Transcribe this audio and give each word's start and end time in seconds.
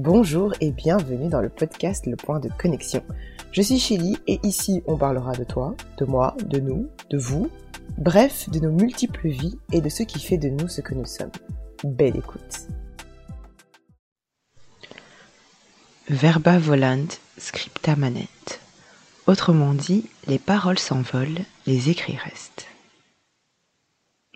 Bonjour 0.00 0.54
et 0.60 0.70
bienvenue 0.70 1.28
dans 1.28 1.40
le 1.40 1.48
podcast 1.48 2.06
Le 2.06 2.14
Point 2.14 2.38
de 2.38 2.48
Connexion. 2.56 3.02
Je 3.50 3.62
suis 3.62 3.80
Chili 3.80 4.16
et 4.28 4.38
ici 4.44 4.80
on 4.86 4.96
parlera 4.96 5.32
de 5.32 5.42
toi, 5.42 5.74
de 5.98 6.04
moi, 6.04 6.36
de 6.46 6.60
nous, 6.60 6.88
de 7.10 7.18
vous, 7.18 7.50
bref, 7.96 8.48
de 8.48 8.60
nos 8.60 8.70
multiples 8.70 9.26
vies 9.26 9.58
et 9.72 9.80
de 9.80 9.88
ce 9.88 10.04
qui 10.04 10.20
fait 10.20 10.38
de 10.38 10.50
nous 10.50 10.68
ce 10.68 10.82
que 10.82 10.94
nous 10.94 11.04
sommes. 11.04 11.32
Belle 11.82 12.16
écoute. 12.16 12.68
Verba 16.08 16.60
volant, 16.60 17.08
scripta 17.36 17.96
manet. 17.96 18.28
Autrement 19.26 19.74
dit, 19.74 20.08
les 20.28 20.38
paroles 20.38 20.78
s'envolent, 20.78 21.42
les 21.66 21.90
écrits 21.90 22.18
restent. 22.24 22.68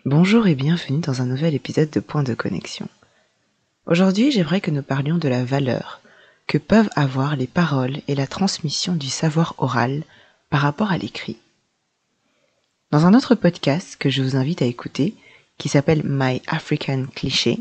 Bonjour 0.03 0.45
et 0.45 0.55
bienvenue 0.55 0.99
dans 0.99 1.21
un 1.21 1.25
nouvel 1.25 1.53
épisode 1.53 1.89
de 1.89 2.01
Point 2.01 2.23
de 2.23 2.33
Connexion. 2.33 2.89
Aujourd'hui, 3.85 4.31
j'aimerais 4.31 4.61
que 4.61 4.71
nous 4.71 4.81
parlions 4.81 5.17
de 5.17 5.27
la 5.27 5.43
valeur 5.43 5.99
que 6.47 6.57
peuvent 6.57 6.89
avoir 6.95 7.35
les 7.35 7.47
paroles 7.47 7.99
et 8.07 8.15
la 8.15 8.27
transmission 8.27 8.95
du 8.95 9.09
savoir 9.09 9.55
oral 9.57 10.03
par 10.49 10.61
rapport 10.61 10.91
à 10.91 10.97
l'écrit. 10.97 11.37
Dans 12.91 13.05
un 13.05 13.13
autre 13.13 13.35
podcast 13.35 13.97
que 13.97 14.09
je 14.09 14.21
vous 14.21 14.37
invite 14.37 14.61
à 14.61 14.65
écouter, 14.65 15.15
qui 15.57 15.67
s'appelle 15.67 16.03
My 16.05 16.41
African 16.47 17.05
Cliché, 17.13 17.59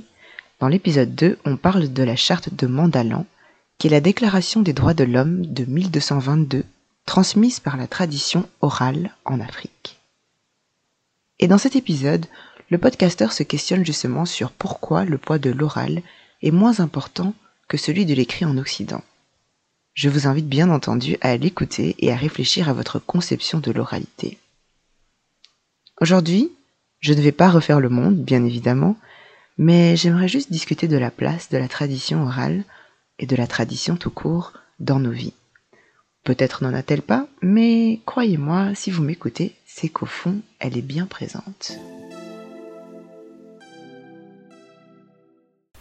dans 0.60 0.68
l'épisode 0.68 1.14
2, 1.14 1.38
on 1.44 1.56
parle 1.56 1.92
de 1.92 2.02
la 2.04 2.14
charte 2.14 2.54
de 2.54 2.68
Mandalan, 2.68 3.27
qui 3.78 3.88
est 3.88 3.91
la 3.91 4.00
déclaration 4.00 4.62
des 4.62 4.72
droits 4.72 4.94
de 4.94 5.04
l'homme 5.04 5.44
de 5.44 5.64
1222, 5.64 6.64
transmise 7.04 7.58
par 7.58 7.77
la 7.77 7.88
tradition 7.88 8.48
orale 8.60 9.10
en 9.24 9.41
Afrique. 9.41 9.98
Et 11.41 11.48
dans 11.48 11.58
cet 11.58 11.74
épisode, 11.74 12.27
le 12.72 12.78
podcasteur 12.78 13.34
se 13.34 13.42
questionne 13.42 13.84
justement 13.84 14.24
sur 14.24 14.50
pourquoi 14.50 15.04
le 15.04 15.18
poids 15.18 15.38
de 15.38 15.50
l'oral 15.50 16.00
est 16.40 16.50
moins 16.50 16.80
important 16.80 17.34
que 17.68 17.76
celui 17.76 18.06
de 18.06 18.14
l'écrit 18.14 18.46
en 18.46 18.56
Occident. 18.56 19.04
Je 19.92 20.08
vous 20.08 20.26
invite 20.26 20.48
bien 20.48 20.70
entendu 20.70 21.18
à 21.20 21.36
l'écouter 21.36 21.94
et 21.98 22.10
à 22.10 22.16
réfléchir 22.16 22.70
à 22.70 22.72
votre 22.72 22.98
conception 22.98 23.58
de 23.58 23.70
l'oralité. 23.72 24.38
Aujourd'hui, 26.00 26.50
je 27.00 27.12
ne 27.12 27.20
vais 27.20 27.30
pas 27.30 27.50
refaire 27.50 27.78
le 27.78 27.91
monde, 27.91 28.16
bien 28.16 28.42
évidemment, 28.42 28.97
mais 29.58 29.94
j'aimerais 29.94 30.28
juste 30.28 30.50
discuter 30.50 30.88
de 30.88 30.97
la 30.97 31.10
place 31.10 31.50
de 31.50 31.58
la 31.58 31.69
tradition 31.69 32.22
orale 32.22 32.64
et 33.19 33.27
de 33.27 33.36
la 33.36 33.47
tradition 33.47 33.97
tout 33.97 34.10
court 34.10 34.54
dans 34.80 34.98
nos 34.98 35.12
vies. 35.12 35.34
Peut-être 36.25 36.64
n'en 36.64 36.72
a-t-elle 36.72 37.02
pas, 37.02 37.27
mais 37.42 38.00
croyez-moi, 38.06 38.75
si 38.75 38.91
vous 38.91 39.02
m'écoutez, 39.02 39.56
c'est 39.66 39.91
qu'au 39.91 40.06
fond, 40.06 40.41
elle 40.58 40.78
est 40.78 40.80
bien 40.80 41.04
présente. 41.04 41.72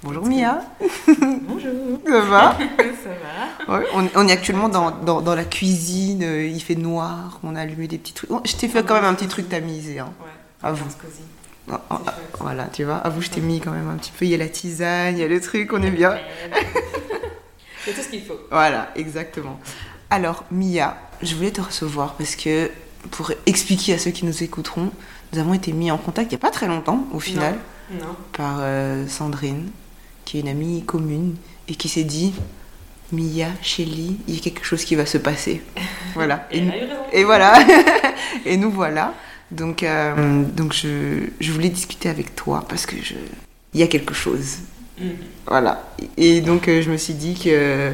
Bonjour 0.03 0.25
Mia. 0.25 0.61
Bonjour. 1.47 1.71
Ça 2.07 2.19
va 2.21 2.57
Ça 2.57 3.09
va 3.67 3.77
Ouais, 3.79 3.85
on, 3.93 4.09
on 4.15 4.27
est 4.27 4.31
actuellement 4.31 4.67
dans, 4.69 4.89
dans- 4.91 5.21
dans 5.21 5.35
la 5.35 5.43
cuisine, 5.43 6.23
euh, 6.23 6.45
il 6.47 6.59
fait 6.61 6.75
noir, 6.75 7.39
on 7.43 7.55
a 7.55 7.61
allumé 7.61 7.87
des 7.87 7.99
petits 7.99 8.13
trucs. 8.13 8.29
Je 8.45 8.55
t'ai 8.55 8.67
fait 8.67 8.83
quand 8.83 8.95
même 8.95 9.05
un 9.05 9.13
petit 9.13 9.27
truc 9.27 9.47
tamisé. 9.47 9.99
Hein. 9.99 10.11
Ouais. 10.19 10.67
À 10.67 10.71
vous. 10.71 10.85
Oh, 11.71 11.75
oh, 11.91 11.95
C'est 11.99 12.05
chouette. 12.05 12.15
Voilà, 12.39 12.65
tu 12.73 12.83
vois, 12.83 12.95
à 12.97 13.09
vous 13.09 13.21
je 13.21 13.29
t'ai 13.29 13.41
mis 13.41 13.59
quand 13.61 13.71
même 13.71 13.89
un 13.89 13.95
petit 13.97 14.11
peu, 14.11 14.25
il 14.25 14.31
y 14.31 14.33
a 14.33 14.37
la 14.37 14.49
tisane, 14.49 15.15
il 15.17 15.21
y 15.21 15.23
a 15.23 15.27
le 15.27 15.39
truc, 15.39 15.71
on 15.73 15.81
est 15.83 15.91
bien. 15.91 16.17
C'est 17.85 17.93
tout 17.93 18.01
ce 18.01 18.09
qu'il 18.09 18.23
faut. 18.23 18.39
Voilà, 18.51 18.89
exactement. 18.95 19.59
Alors, 20.09 20.43
Mia, 20.51 20.97
je 21.21 21.35
voulais 21.35 21.51
te 21.51 21.61
recevoir 21.61 22.13
parce 22.15 22.35
que 22.35 22.69
pour 23.11 23.31
expliquer 23.45 23.93
à 23.93 23.97
ceux 23.99 24.11
qui 24.11 24.25
nous 24.25 24.43
écouteront, 24.43 24.91
nous 25.33 25.39
avons 25.39 25.53
été 25.53 25.71
mis 25.71 25.89
en 25.91 25.97
contact 25.97 26.31
il 26.31 26.35
n'y 26.35 26.41
a 26.41 26.45
pas 26.45 26.51
très 26.51 26.67
longtemps, 26.67 27.05
au 27.13 27.19
final, 27.19 27.55
Non. 27.91 28.15
par 28.33 28.57
euh, 28.59 29.07
Sandrine, 29.07 29.69
qui 30.25 30.37
est 30.37 30.41
une 30.41 30.47
amie 30.47 30.83
commune, 30.85 31.35
et 31.67 31.75
qui 31.75 31.89
s'est 31.89 32.03
dit 32.03 32.33
Mia, 33.11 33.47
Shelly, 33.61 34.17
il 34.27 34.35
y 34.35 34.37
a 34.37 34.41
quelque 34.41 34.63
chose 34.63 34.83
qui 34.85 34.95
va 34.95 35.05
se 35.05 35.17
passer. 35.17 35.61
Voilà. 36.13 36.47
Et 36.51 37.23
voilà. 37.23 37.53
et 38.45 38.57
nous 38.57 38.69
voilà. 38.69 39.13
Donc, 39.49 39.81
euh, 39.83 40.43
donc 40.43 40.73
je, 40.73 41.29
je 41.39 41.51
voulais 41.53 41.69
discuter 41.69 42.09
avec 42.09 42.35
toi 42.35 42.65
parce 42.67 42.85
que 42.85 42.97
je, 42.97 43.15
il 43.73 43.79
y 43.79 43.83
a 43.83 43.87
quelque 43.87 44.13
chose. 44.13 44.57
Mhm. 44.99 45.15
Voilà. 45.47 45.89
Et 46.17 46.41
donc, 46.41 46.67
euh, 46.67 46.81
je 46.81 46.91
me 46.91 46.97
suis 46.97 47.13
dit 47.13 47.35
que 47.35 47.93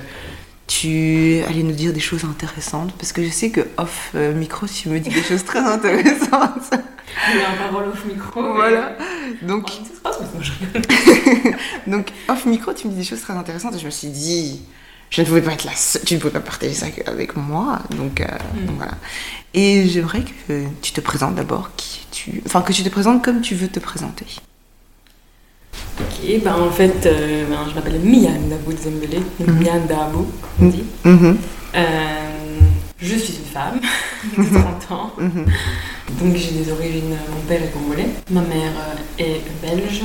tu 0.67 1.41
allais 1.47 1.63
nous 1.63 1.71
dire 1.71 1.93
des 1.93 1.99
choses 1.99 2.25
intéressantes? 2.25 2.91
Parce 2.97 3.11
que 3.13 3.23
je 3.23 3.29
sais 3.29 3.49
que 3.49 3.61
off 3.77 4.11
euh, 4.15 4.33
micro, 4.33 4.67
tu 4.67 4.89
me 4.89 4.99
dis 4.99 5.09
des 5.09 5.23
choses 5.23 5.43
très 5.45 5.59
intéressantes. 5.59 6.71
Il 7.33 7.39
y 7.39 7.43
a 7.43 7.49
un 7.51 7.55
parole 7.67 7.87
off 7.87 8.05
micro. 8.05 8.53
voilà. 8.53 8.95
mais- 9.41 9.47
Donc, 9.47 9.69
Oh, 10.03 10.09
off 12.29 12.45
micro, 12.45 12.73
tu 12.73 12.87
me 12.87 12.91
dis 12.93 12.99
des 12.99 13.03
choses 13.03 13.21
très 13.21 13.33
intéressantes 13.33 13.75
et 13.75 13.79
je 13.79 13.85
me 13.85 13.89
suis 13.91 14.09
dit, 14.09 14.61
je 15.09 15.21
ne 15.21 15.27
pouvais 15.27 15.41
pas 15.41 15.53
être 15.53 15.63
la 15.63 15.75
seule, 15.75 16.01
tu 16.05 16.15
ne 16.15 16.19
pouvais 16.19 16.33
pas 16.33 16.39
partager 16.41 16.73
ça 16.73 16.87
avec 17.05 17.35
moi. 17.35 17.79
Donc, 17.91 18.21
euh, 18.21 18.25
Mm. 18.61 18.65
donc 18.65 18.75
voilà. 18.77 18.93
Et 19.53 19.87
j'aimerais 19.87 20.23
que 20.47 20.65
tu 20.81 20.91
te 20.91 21.01
présentes 21.01 21.35
d'abord 21.35 21.71
qui 21.77 22.05
tu, 22.11 22.41
enfin 22.45 22.61
que 22.61 22.73
tu 22.73 22.83
te 22.83 22.89
présentes 22.89 23.23
comme 23.23 23.41
tu 23.41 23.55
veux 23.55 23.67
te 23.69 23.79
présenter. 23.79 24.25
Ok, 25.99 26.41
ben 26.43 26.53
en 26.53 26.71
fait, 26.71 27.05
euh, 27.05 27.45
ben, 27.49 27.57
je 27.69 27.75
m'appelle 27.75 27.99
Mian 28.03 28.39
Dabou 28.49 28.71
Zembele. 28.77 29.21
Mhm. 29.39 29.59
Mian 29.63 29.85
Dabou, 29.87 30.27
on 30.61 30.65
dit. 30.67 30.83
Mhm, 31.03 31.37
Euh, 31.75 31.79
je 32.99 33.15
suis 33.15 33.33
une 33.37 33.45
femme 33.51 33.79
de 34.37 34.43
30 34.43 34.91
ans. 34.91 35.11
mhm, 35.19 35.45
Donc 36.19 36.35
j'ai 36.35 36.51
des 36.51 36.71
origines, 36.71 37.15
mon 37.33 37.41
père 37.47 37.61
est 37.61 37.71
congolais, 37.71 38.09
ma 38.31 38.41
mère 38.41 38.71
euh, 39.19 39.23
est 39.23 39.41
belge. 39.61 40.01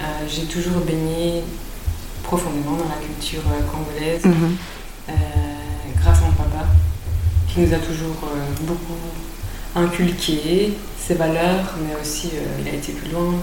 Euh, 0.00 0.04
j'ai 0.28 0.42
toujours 0.44 0.80
baigné 0.80 1.42
profondément 2.22 2.72
dans 2.72 2.88
la 2.88 3.00
culture 3.06 3.42
congolaise. 3.70 4.24
mhm. 4.24 4.56
Grâce 6.02 6.18
à 6.18 6.22
mon 6.22 6.32
papa, 6.32 6.66
qui 7.48 7.60
nous 7.60 7.72
a 7.72 7.76
toujours 7.78 8.16
beaucoup 8.62 8.98
inculqué 9.76 10.72
ses 10.98 11.14
valeurs, 11.14 11.74
mais 11.86 11.94
aussi 12.00 12.30
il 12.60 12.68
a 12.68 12.74
été 12.74 12.90
plus 12.92 13.12
loin, 13.12 13.34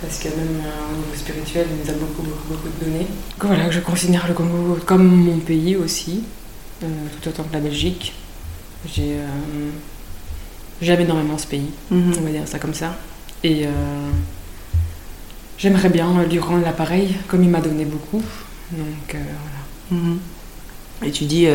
parce 0.00 0.18
que 0.18 0.28
même 0.28 0.62
au 0.92 0.96
niveau 0.96 1.14
spirituel, 1.16 1.66
il 1.70 1.84
nous 1.84 1.90
a 1.90 1.98
beaucoup, 1.98 2.22
beaucoup, 2.22 2.48
beaucoup 2.48 2.68
donné. 2.84 3.06
Voilà, 3.40 3.70
je 3.70 3.80
considère 3.80 4.26
le 4.28 4.34
Congo 4.34 4.78
comme 4.86 5.04
mon 5.06 5.38
pays 5.38 5.76
aussi, 5.76 6.22
euh, 6.82 6.86
tout 7.20 7.28
autant 7.28 7.44
que 7.44 7.52
la 7.52 7.60
Belgique. 7.60 8.12
J'ai, 8.86 9.14
euh, 9.14 9.70
j'aime 10.80 11.00
énormément 11.00 11.36
ce 11.38 11.46
pays, 11.46 11.70
Mhm. 11.90 12.14
on 12.18 12.20
va 12.22 12.30
dire 12.30 12.46
ça 12.46 12.58
comme 12.58 12.74
ça. 12.74 12.96
Et 13.42 13.66
euh, 13.66 13.70
j'aimerais 15.58 15.88
bien 15.88 16.22
lui 16.24 16.38
rendre 16.38 16.64
l'appareil, 16.64 17.16
comme 17.28 17.42
il 17.42 17.50
m'a 17.50 17.60
donné 17.60 17.84
beaucoup. 17.84 18.22
Donc 18.72 19.10
voilà. 19.90 20.02
Mhm. 20.02 20.18
Et 21.04 21.10
tu 21.10 21.24
dis 21.24 21.46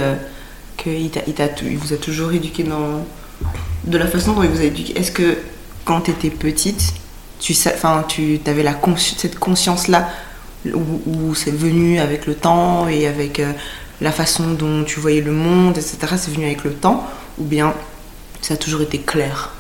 qu'il 0.78 1.10
t'a- 1.10 1.22
il 1.28 1.34
t'a 1.34 1.48
tou- 1.48 1.66
il 1.70 1.78
vous 1.78 1.94
a 1.94 1.98
toujours 1.98 2.32
éduqué 2.32 2.64
dans... 2.64 3.06
de 3.86 3.98
la 3.98 4.08
façon 4.08 4.34
dont 4.34 4.44
il 4.44 4.50
vous 4.50 4.62
a 4.62 4.66
éduqué. 4.66 4.98
Est-ce 4.98 5.12
que 5.12 5.38
quand 5.86 6.02
tu 6.02 6.12
étais 6.12 6.30
petite, 6.30 6.94
tu 7.44 7.54
enfin, 7.68 8.06
tu 8.08 8.40
avais 8.48 8.64
la 8.64 8.74
consci- 8.74 9.16
cette 9.18 9.38
conscience-là 9.38 10.10
où, 10.74 11.02
où 11.06 11.36
c'est 11.36 11.52
venu 11.56 12.00
avec 12.00 12.26
le 12.26 12.36
temps 12.36 12.88
et 12.88 13.06
avec 13.06 13.40
euh, 13.42 13.52
la 14.00 14.12
façon 14.14 14.52
dont 14.54 14.84
tu 14.86 15.00
voyais 15.02 15.22
le 15.22 15.34
monde, 15.34 15.78
etc. 15.78 15.98
C'est 16.18 16.32
venu 16.34 16.46
avec 16.46 16.64
le 16.64 16.72
temps 16.74 17.06
ou 17.38 17.44
bien 17.44 17.74
ça 18.42 18.54
a 18.54 18.58
toujours 18.58 18.82
été 18.82 19.00
clair? 19.00 19.52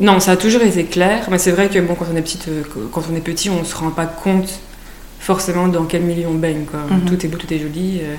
Non, 0.00 0.20
ça 0.20 0.32
a 0.32 0.36
toujours 0.36 0.62
été 0.62 0.84
clair, 0.84 1.26
mais 1.30 1.38
c'est 1.38 1.50
vrai 1.50 1.68
que 1.68 1.80
bon, 1.80 1.96
quand 1.96 2.06
on 2.12 2.16
est 2.16 2.22
petite, 2.22 2.46
euh, 2.46 2.62
quand 2.92 3.02
on 3.12 3.16
est 3.16 3.20
petit, 3.20 3.50
on 3.50 3.64
se 3.64 3.74
rend 3.74 3.90
pas 3.90 4.06
compte 4.06 4.60
forcément 5.18 5.66
dans 5.66 5.84
quel 5.86 6.02
milieu 6.02 6.28
on 6.28 6.34
baigne. 6.34 6.64
Quoi. 6.64 6.80
Mhm. 6.88 7.04
Tout 7.06 7.26
est 7.26 7.28
beau, 7.28 7.36
tout 7.36 7.52
est 7.52 7.58
joli. 7.58 7.98
euh, 8.02 8.14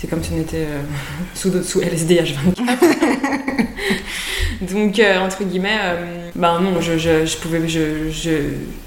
c'est 0.00 0.06
comme 0.08 0.22
si 0.22 0.30
on 0.32 0.40
était 0.40 0.58
euh, 0.68 0.80
sous, 1.34 1.50
sous 1.64 1.80
LSD 1.80 2.20
H24. 2.22 2.62
Donc, 4.60 4.98
euh, 4.98 5.18
entre 5.20 5.44
guillemets, 5.44 5.78
euh, 5.82 6.30
ben 6.34 6.60
non, 6.60 6.80
je, 6.80 6.98
je, 6.98 7.24
je 7.26 7.36
pouvais, 7.36 7.68
je, 7.68 8.10
je, 8.10 8.30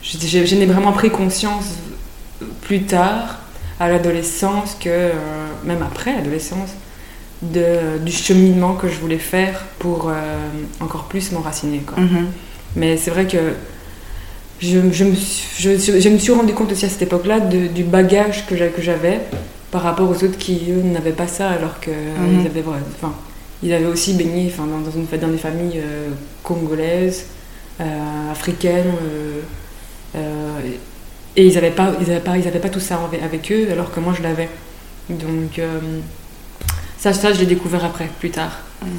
je, 0.03 0.55
n'ai 0.55 0.65
vraiment 0.65 0.91
pris 0.91 1.09
conscience 1.09 1.75
plus 2.61 2.81
tard, 2.83 3.39
à 3.79 3.87
l'adolescence, 3.89 4.75
que 4.79 4.89
euh, 4.89 5.11
même 5.63 5.81
après 5.81 6.13
l'adolescence, 6.15 6.71
du 7.41 8.11
cheminement 8.11 8.73
que 8.75 8.87
je 8.87 8.99
voulais 8.99 9.17
faire 9.17 9.63
pour 9.79 10.09
euh, 10.09 10.13
encore 10.79 11.05
plus 11.05 11.31
m'enraciner. 11.31 11.81
Mhm. 11.97 12.27
Mais 12.75 12.97
c'est 12.97 13.09
vrai 13.11 13.25
que 13.25 13.37
je, 14.59 14.77
je 14.91 15.03
me 15.03 15.15
suis, 15.15 15.47
je, 15.79 15.99
je 15.99 16.09
me 16.09 16.17
suis 16.19 16.31
rendu 16.33 16.53
compte 16.53 16.71
aussi 16.71 16.85
à 16.85 16.89
cette 16.89 17.01
époque-là 17.01 17.39
du 17.39 17.83
bagage 17.83 18.45
que 18.45 18.55
j'a- 18.55 18.67
que 18.67 18.81
j'avais 18.81 19.19
par 19.71 19.81
rapport 19.83 20.07
aux 20.09 20.23
autres 20.23 20.37
qui, 20.37 20.65
eux, 20.69 20.81
n'avaient 20.83 21.11
pas 21.13 21.27
ça, 21.27 21.49
alors 21.49 21.79
qu'ils 21.79 21.93
Mhm. 21.93 22.45
avaient, 22.45 22.63
enfin, 23.01 23.13
ils 23.63 23.73
avaient 23.73 23.85
aussi 23.85 24.13
baigné 24.13 24.51
enfin, 24.51 24.65
dans, 24.65 24.91
une, 24.91 25.05
dans 25.19 25.27
des 25.27 25.37
familles 25.37 25.79
euh, 25.79 26.09
congolaises, 26.43 27.27
euh, 27.79 28.31
africaines, 28.31 28.93
euh, 30.15 30.59
et 31.35 31.45
ils 31.45 31.53
n'avaient 31.53 31.71
pas, 31.71 31.93
ils 32.01 32.09
avaient 32.11 32.19
pas, 32.19 32.37
ils 32.37 32.47
avaient 32.47 32.59
pas 32.59 32.69
tout 32.69 32.79
ça 32.79 32.99
avec, 33.23 33.51
eux, 33.51 33.71
alors 33.71 33.91
que 33.91 33.99
moi 33.99 34.13
je 34.17 34.21
l'avais. 34.21 34.49
Donc 35.09 35.61
ça, 36.97 37.13
ça, 37.13 37.33
je 37.33 37.39
l'ai 37.39 37.45
découvert 37.45 37.85
après, 37.85 38.09
plus 38.19 38.31
tard. 38.31 38.59
Mhm. 38.81 38.89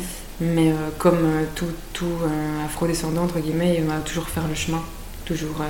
Mais 0.40 0.72
comme 0.98 1.28
tout, 1.54 1.66
tout 1.92 2.16
afro-descendant, 2.64 3.24
entre 3.24 3.38
guillemets, 3.38 3.76
il 3.78 3.84
m'a 3.84 3.98
toujours 3.98 4.28
faire 4.28 4.48
le 4.48 4.54
chemin. 4.54 4.82
Toujours. 5.24 5.62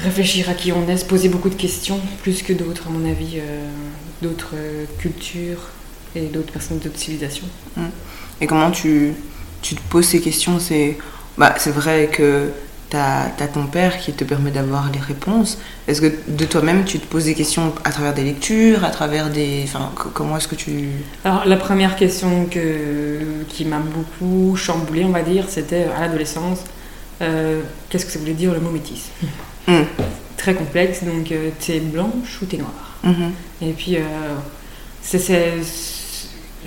réfléchir 0.00 0.50
à 0.50 0.54
qui 0.54 0.72
on 0.72 0.88
est, 0.88 0.96
se 0.96 1.04
poser 1.04 1.28
beaucoup 1.28 1.50
de 1.50 1.54
questions, 1.54 2.00
plus 2.22 2.42
que 2.42 2.52
d'autres, 2.52 2.88
à 2.88 2.90
mon 2.90 3.08
avis, 3.08 3.38
euh, 3.38 3.68
d'autres 4.22 4.54
euh, 4.54 4.84
cultures 4.98 5.70
et 6.16 6.26
d'autres 6.32 6.52
personnes 6.52 6.78
d'autres 6.78 6.98
civilisations. 6.98 7.46
Et 8.40 8.46
comment 8.46 8.70
tu, 8.70 9.12
tu 9.62 9.74
te 9.74 9.80
poses 9.88 10.06
ces 10.06 10.20
questions? 10.20 10.58
C'est 10.58 10.98
bah, 11.38 11.54
vrai 11.66 12.08
que 12.12 12.50
tu 12.90 12.96
as, 12.96 13.30
ton 13.52 13.66
père 13.66 13.98
qui 13.98 14.12
te 14.12 14.24
permet 14.24 14.50
d'avoir 14.50 14.90
les 14.92 15.00
réponses. 15.00 15.58
Est-ce 15.88 16.00
que 16.00 16.12
de 16.28 16.44
toi-même, 16.44 16.84
tu 16.84 16.98
te 16.98 17.06
poses 17.06 17.24
des 17.24 17.34
questions 17.34 17.72
à 17.84 17.90
travers 17.90 18.14
des 18.14 18.24
lectures, 18.24 18.84
à 18.84 18.90
travers 18.90 19.30
des... 19.30 19.62
Enfin, 19.64 19.90
comment 20.14 20.36
est-ce 20.36 20.48
que 20.48 20.54
tu... 20.54 20.88
Alors, 21.24 21.44
la 21.46 21.56
première 21.56 21.96
question 21.96 22.46
que, 22.46 23.18
qui 23.48 23.64
m'a 23.64 23.78
beaucoup 23.78 24.56
chamboulée, 24.56 25.04
on 25.04 25.10
va 25.10 25.22
dire, 25.22 25.46
c'était 25.48 25.86
à 25.96 26.00
l'adolescence, 26.02 26.60
euh, 27.22 27.60
qu'est-ce 27.88 28.06
que 28.06 28.12
ça 28.12 28.18
voulait 28.18 28.34
dire 28.34 28.52
le 28.52 28.60
mot 28.60 28.70
métis 28.70 29.10
Mm. 29.68 29.82
Très 30.36 30.54
complexe, 30.54 31.02
donc 31.02 31.32
euh, 31.32 31.50
t'es 31.58 31.80
blanche 31.80 32.40
ou 32.40 32.44
t'es 32.46 32.58
noire? 32.58 32.98
Mhm. 33.02 33.32
Et 33.62 33.72
puis, 33.72 33.96
euh, 33.96 34.00
c'est- 35.02 35.18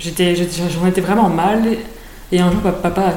j'étais, 0.00 0.34
j'en 0.34 0.86
étais 0.86 1.00
vraiment 1.00 1.28
mal. 1.28 1.62
Et 2.32 2.40
un 2.40 2.50
jour, 2.50 2.60
pa- 2.60 2.72
papa 2.72 3.14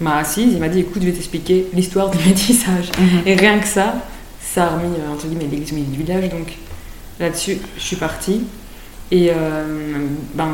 m'a 0.00 0.18
assise, 0.18 0.52
il 0.52 0.58
m'a 0.60 0.68
dit 0.68 0.80
écoute, 0.80 1.02
je 1.02 1.06
vais 1.06 1.12
t'expliquer 1.12 1.66
l'histoire 1.72 2.10
du 2.10 2.18
métissage. 2.28 2.90
Mhm. 2.98 3.22
Et 3.26 3.34
rien 3.34 3.58
que 3.58 3.66
ça, 3.66 3.94
ça 4.40 4.66
a 4.66 4.68
remis, 4.76 4.94
euh, 4.98 5.12
entre 5.12 5.26
guillemets, 5.26 5.46
l'église 5.50 5.72
au 5.72 5.76
milieu 5.76 5.90
du 5.90 5.98
village. 6.04 6.28
Donc 6.30 6.52
là-dessus, 7.18 7.58
je 7.76 7.82
suis 7.82 7.96
partie. 7.96 8.42
Et 9.10 9.30
euh, 9.30 10.06
ben, 10.34 10.48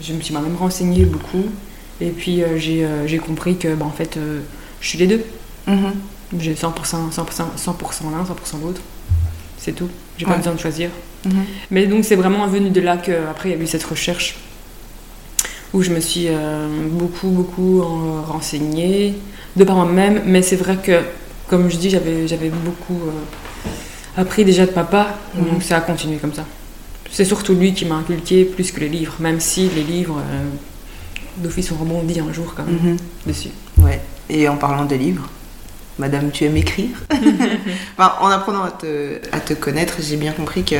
je 0.00 0.12
me 0.12 0.20
suis 0.20 0.32
moi-même 0.32 0.56
renseignée 0.56 1.04
beaucoup. 1.04 1.44
Et 2.00 2.10
puis, 2.10 2.42
euh, 2.42 2.58
j'ai, 2.58 2.84
euh, 2.84 3.06
j'ai 3.06 3.18
compris 3.18 3.56
que, 3.56 3.74
ben, 3.74 3.86
en 3.86 3.90
fait, 3.90 4.18
je 4.80 4.88
suis 4.88 4.98
les 4.98 5.06
deux. 5.06 5.24
Mhm. 5.66 5.92
J'ai 6.38 6.54
100%, 6.54 7.10
100%, 7.10 7.44
100% 7.56 8.10
l'un, 8.10 8.24
100% 8.24 8.58
l'autre. 8.62 8.80
C'est 9.58 9.72
tout. 9.72 9.88
J'ai 10.18 10.24
pas 10.24 10.32
Ouais. 10.32 10.38
besoin 10.38 10.54
de 10.54 10.58
choisir. 10.60 10.90
Mhm. 11.24 11.32
Mais 11.70 11.86
donc 11.86 12.04
c'est 12.04 12.16
vraiment 12.16 12.46
venu 12.48 12.70
de 12.70 12.80
là 12.80 12.96
qu'après 12.96 13.50
il 13.50 13.56
y 13.56 13.60
a 13.60 13.62
eu 13.62 13.66
cette 13.66 13.84
recherche 13.84 14.36
où 15.74 15.82
je 15.82 15.90
me 15.90 16.00
suis 16.00 16.26
euh, 16.28 16.68
beaucoup 16.90 17.28
beaucoup 17.28 17.82
renseignée 18.26 19.14
de 19.56 19.64
par 19.64 19.76
moi-même. 19.76 20.22
Mais 20.26 20.42
c'est 20.42 20.56
vrai 20.56 20.76
que 20.82 21.00
comme 21.48 21.70
je 21.70 21.76
dis 21.76 21.90
j'avais 21.90 22.26
j'avais 22.28 22.48
beaucoup 22.50 23.00
euh, 23.08 24.20
appris 24.20 24.44
déjà 24.44 24.66
de 24.66 24.72
papa, 24.72 25.18
Mhm. 25.34 25.50
donc 25.50 25.62
ça 25.62 25.76
a 25.78 25.80
continué 25.80 26.16
comme 26.16 26.34
ça. 26.34 26.44
C'est 27.10 27.24
surtout 27.26 27.54
lui 27.54 27.74
qui 27.74 27.84
m'a 27.84 27.96
inculqué 27.96 28.44
plus 28.44 28.72
que 28.72 28.80
les 28.80 28.88
livres, 28.88 29.14
même 29.20 29.38
si 29.40 29.68
les 29.68 29.82
livres 29.82 30.18
euh, 30.18 30.44
d'office 31.38 31.70
ont 31.72 31.76
rebondi 31.76 32.20
un 32.20 32.32
jour 32.32 32.54
quand 32.56 32.64
même 32.64 32.78
Mhm. 32.82 32.96
dessus. 33.26 33.50
Ouais. 33.78 34.00
Et 34.30 34.48
en 34.48 34.56
parlant 34.56 34.84
des 34.86 34.98
livres, 34.98 35.28
Madame, 35.98 36.30
tu 36.30 36.44
aimes 36.44 36.56
écrire? 36.56 36.96
Enfin, 37.98 38.12
En 38.20 38.28
apprenant 38.28 38.62
à 38.64 38.70
te, 38.70 39.16
à 39.30 39.40
te 39.40 39.52
connaître, 39.52 39.96
j'ai 40.00 40.16
bien 40.16 40.32
compris 40.32 40.62
que, 40.64 40.76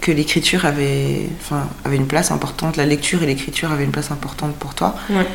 que 0.00 0.10
l'écriture 0.12 0.64
avait, 0.64 1.28
enfin, 1.40 1.68
avait 1.84 1.96
une 1.96 2.06
place 2.06 2.30
importante, 2.30 2.76
la 2.76 2.86
lecture 2.86 3.22
et 3.22 3.26
l'écriture 3.26 3.70
avaient 3.72 3.84
une 3.84 3.90
place 3.92 4.10
importante 4.10 4.54
pour 4.56 4.74
toi. 4.74 4.94
Ouais. 5.10 5.26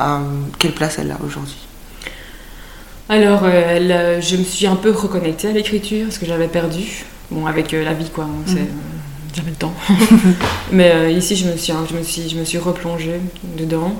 Euh, 0.00 0.18
quelle 0.58 0.72
place 0.72 0.98
elle 0.98 1.10
a 1.10 1.18
aujourd'hui? 1.24 1.58
Alors, 3.08 3.42
euh, 3.44 3.76
elle, 3.76 3.90
euh, 3.92 4.20
je 4.20 4.36
me 4.36 4.44
suis 4.44 4.66
un 4.66 4.76
peu 4.76 4.90
reconnectée 4.92 5.48
à 5.48 5.52
l'écriture, 5.52 6.06
parce 6.06 6.18
que 6.18 6.26
j'avais 6.26 6.48
perdu. 6.48 7.04
Bon, 7.30 7.46
avec 7.46 7.74
euh, 7.74 7.84
la 7.84 7.92
vie, 7.94 8.08
quoi, 8.10 8.24
on 8.26 8.46
sait, 8.48 8.54
Mhm. 8.54 8.60
euh, 8.60 9.34
jamais 9.34 9.50
le 9.50 9.56
temps. 9.56 9.74
Mais 10.72 11.12
ici, 11.14 11.34
je 11.36 11.46
me, 11.48 11.56
suis, 11.56 11.72
je, 11.90 11.96
me 11.96 12.02
suis, 12.02 12.28
je 12.28 12.36
me 12.36 12.44
suis 12.44 12.58
replongée 12.58 13.20
dedans. 13.56 13.94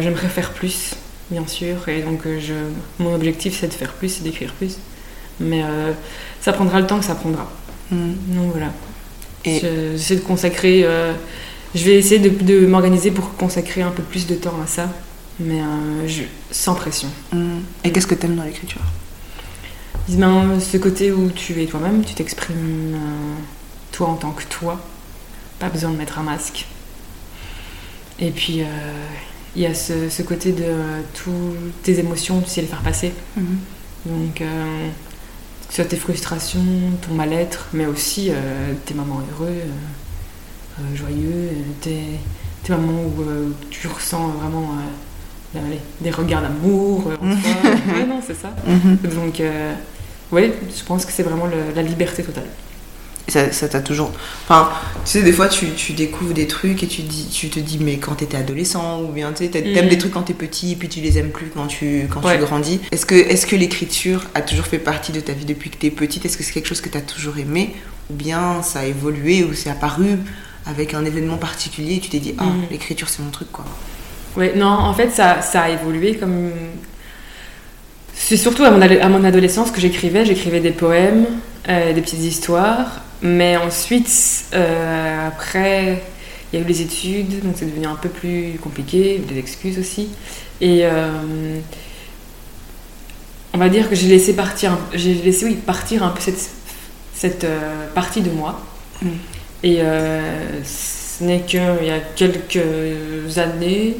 J'aimerais 0.00 0.28
faire 0.28 0.52
plus, 0.52 0.94
bien 1.30 1.46
sûr, 1.46 1.86
et 1.90 2.00
donc 2.00 2.22
je, 2.24 2.54
mon 2.98 3.14
objectif, 3.14 3.58
c'est 3.60 3.68
de 3.68 3.74
faire 3.74 3.92
plus, 3.92 4.08
c'est 4.08 4.22
d'écrire 4.24 4.50
plus. 4.54 4.78
Mais 5.40 5.62
ça 6.40 6.54
prendra 6.54 6.80
le 6.80 6.86
temps 6.86 6.98
que 6.98 7.04
ça 7.04 7.14
prendra. 7.14 7.50
Donc 7.90 8.50
voilà. 8.52 8.68
Et- 9.44 9.60
J'essaie 9.96 10.16
de 10.16 10.20
consacrer. 10.20 10.82
euh, 10.84 11.12
je 11.74 11.84
vais 11.84 11.96
essayer 11.96 12.18
de, 12.20 12.28
de 12.28 12.66
m'organiser 12.66 13.10
pour 13.10 13.34
consacrer 13.36 13.82
un 13.82 13.90
peu 13.90 14.02
plus 14.02 14.26
de 14.26 14.34
temps 14.36 14.54
à 14.62 14.66
ça, 14.66 14.88
mais 15.40 15.60
euh, 15.60 16.06
je- 16.08 16.22
sans 16.50 16.74
pression. 16.74 17.08
Mhm. 17.32 17.62
Et 17.84 17.90
qu'est-ce 17.92 18.06
que 18.06 18.14
tu 18.14 18.26
aimes 18.26 18.36
dans 18.36 18.44
l'écriture? 18.44 18.80
Ben, 20.08 20.60
ce 20.60 20.76
côté 20.76 21.10
où 21.12 21.30
tu 21.30 21.62
es 21.62 21.66
toi-même, 21.66 22.04
tu 22.04 22.14
t'exprimes 22.14 22.94
euh, 22.94 23.34
toi 23.92 24.08
en 24.08 24.14
tant 24.16 24.30
que 24.32 24.44
toi, 24.44 24.80
pas 25.58 25.68
besoin 25.68 25.90
de 25.90 25.96
mettre 25.96 26.18
un 26.18 26.22
masque. 26.22 26.66
Et 28.20 28.30
puis 28.30 28.62
il 29.56 29.62
y 29.62 29.66
a 29.66 29.74
ce, 29.74 30.08
ce 30.10 30.22
côté 30.22 30.52
de 30.52 30.72
toutes 31.14 31.82
tes 31.82 31.98
émotions, 31.98 32.40
tu 32.40 32.48
sais 32.50 32.60
les 32.60 32.66
faire 32.66 32.82
passer. 32.82 33.12
Donc 34.06 34.40
euh, 34.42 34.44
que 34.46 35.03
ce 35.03 35.03
soit 35.74 35.84
tes 35.86 35.96
frustrations, 35.96 36.60
ton 37.06 37.14
mal-être, 37.14 37.66
mais 37.72 37.86
aussi 37.86 38.30
euh, 38.30 38.34
tes 38.86 38.94
moments 38.94 39.20
heureux, 39.32 39.48
euh, 39.50 40.80
euh, 40.80 40.96
joyeux, 40.96 41.50
tes, 41.80 42.00
tes 42.62 42.72
moments 42.72 43.02
où 43.02 43.24
tu 43.70 43.88
ressens 43.88 44.28
vraiment 44.28 44.76
des 46.00 46.10
regards 46.10 46.42
d'amour. 46.42 47.04
Ouais, 47.94 48.06
non, 48.06 48.20
c'est 48.24 48.36
ça. 48.40 48.50
Mhm. 48.66 48.96
Donc, 49.14 49.42
oui, 50.32 50.52
je 50.76 50.84
pense 50.84 51.04
que 51.04 51.12
c'est 51.12 51.22
vraiment 51.24 51.46
le- 51.46 51.74
la 51.74 51.82
liberté 51.82 52.22
totale. 52.22 52.46
Ça 53.28 53.50
ça 53.52 53.68
t'a 53.68 53.80
toujours. 53.80 54.12
Enfin, 54.46 54.70
tu 55.04 55.12
sais, 55.12 55.22
des 55.22 55.32
fois, 55.32 55.48
tu, 55.48 55.70
tu 55.70 55.92
découvres 55.94 56.34
des 56.34 56.46
trucs 56.46 56.82
et 56.82 56.86
tu, 56.86 57.00
dis, 57.02 57.26
tu 57.32 57.48
te 57.48 57.58
dis, 57.58 57.78
mais 57.80 57.96
quand 57.96 58.16
t'étais 58.16 58.36
adolescent, 58.36 59.00
ou 59.02 59.08
bien 59.08 59.32
tu 59.32 59.44
sais, 59.44 59.50
t'a- 59.50 59.62
t'aimes 59.62 59.84
Mhm. 59.84 59.88
des 59.90 59.98
trucs 59.98 60.12
quand 60.12 60.22
t'es 60.22 60.34
petit 60.34 60.72
et 60.72 60.76
puis 60.76 60.88
tu 60.90 61.00
les 61.00 61.16
aimes 61.18 61.30
plus 61.30 61.46
quand 61.54 61.66
tu, 61.66 62.06
quand 62.12 62.22
Ouais. 62.22 62.36
tu 62.38 62.44
grandis. 62.44 62.80
Est-ce 62.92 63.06
que, 63.06 63.14
est 63.14 63.46
que 63.46 63.56
l'écriture 63.56 64.24
a 64.34 64.42
toujours 64.42 64.66
fait 64.66 64.78
partie 64.78 65.10
de 65.12 65.20
ta 65.20 65.32
vie 65.32 65.46
depuis 65.46 65.70
que 65.70 65.76
t'es 65.78 65.90
petite? 65.90 66.26
Est-ce 66.26 66.36
que 66.36 66.44
c'est 66.44 66.52
quelque 66.52 66.68
chose 66.68 66.82
que 66.82 66.90
t'as 66.90 67.00
toujours 67.00 67.38
aimé? 67.38 67.74
Ou 68.10 68.14
bien 68.14 68.62
ça 68.62 68.80
a 68.80 68.84
évolué 68.84 69.42
ou 69.42 69.54
c'est 69.54 69.70
apparu 69.70 70.18
avec 70.66 70.92
un 70.92 71.04
événement 71.06 71.38
particulier 71.38 71.94
et 71.94 72.00
tu 72.00 72.10
t'es 72.10 72.18
dit, 72.20 72.34
ah, 72.38 72.44
Mhm. 72.44 72.64
l'écriture 72.70 73.08
c'est 73.08 73.22
mon 73.22 73.30
truc 73.30 73.50
quoi? 73.50 73.64
Ouais, 74.36 74.52
non, 74.54 74.66
en 74.66 74.92
fait, 74.92 75.10
ça, 75.10 75.40
ça 75.40 75.62
a 75.62 75.68
évolué 75.70 76.16
comme. 76.16 76.50
C'est 78.14 78.36
surtout 78.36 78.64
à 78.64 78.70
mon, 78.70 78.80
à 78.82 79.08
mon 79.08 79.24
adolescence 79.24 79.70
que 79.70 79.80
j'écrivais. 79.80 80.24
J'écrivais 80.24 80.60
des 80.60 80.70
poèmes, 80.70 81.26
euh, 81.68 81.92
des 81.92 82.00
petites 82.00 82.22
histoires. 82.22 83.00
Mais 83.24 83.56
ensuite, 83.56 84.44
euh, 84.52 85.28
après, 85.28 86.02
il 86.52 86.58
y 86.58 86.62
a 86.62 86.64
eu 86.64 86.68
les 86.68 86.82
études, 86.82 87.42
donc 87.42 87.54
c'est 87.56 87.64
devenu 87.64 87.86
un 87.86 87.94
peu 87.94 88.10
plus 88.10 88.58
compliqué, 88.62 89.18
des 89.18 89.38
excuses 89.38 89.78
aussi. 89.78 90.10
Et 90.60 90.80
euh, 90.84 91.58
on 93.54 93.58
va 93.58 93.70
dire 93.70 93.88
que 93.88 93.94
j'ai 93.94 94.08
laissé 94.08 94.36
partir, 94.36 94.76
j'ai 94.92 95.14
laissé 95.14 95.46
oui, 95.46 95.54
partir 95.54 96.02
un 96.02 96.10
peu 96.10 96.20
cette, 96.20 96.50
cette 97.14 97.44
euh, 97.44 97.88
partie 97.94 98.20
de 98.20 98.30
moi. 98.30 98.60
Mm. 99.00 99.08
Et 99.62 99.80
ce 100.62 101.24
n'est 101.24 101.40
qu'il 101.40 101.60
y 101.60 101.90
a 101.90 102.00
quelques 102.14 103.38
années 103.38 103.96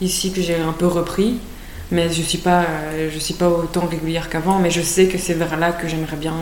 ici 0.00 0.32
que 0.32 0.40
j'ai 0.40 0.56
un 0.56 0.72
peu 0.72 0.86
repris. 0.86 1.36
Mais 1.90 2.10
je 2.10 2.22
suis 2.22 2.38
pas, 2.38 2.64
je 3.12 3.18
suis 3.18 3.34
pas 3.34 3.50
autant 3.50 3.84
régulière 3.84 4.30
qu'avant, 4.30 4.58
mais 4.58 4.70
je 4.70 4.80
sais 4.80 5.06
que 5.06 5.18
c'est 5.18 5.34
vers 5.34 5.58
là 5.58 5.72
que 5.72 5.86
j'aimerais 5.86 6.16
bien 6.16 6.32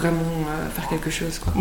vraiment 0.00 0.20
euh, 0.48 0.68
faire 0.74 0.88
quelque 0.88 1.10
chose. 1.10 1.38
Quoi. 1.38 1.52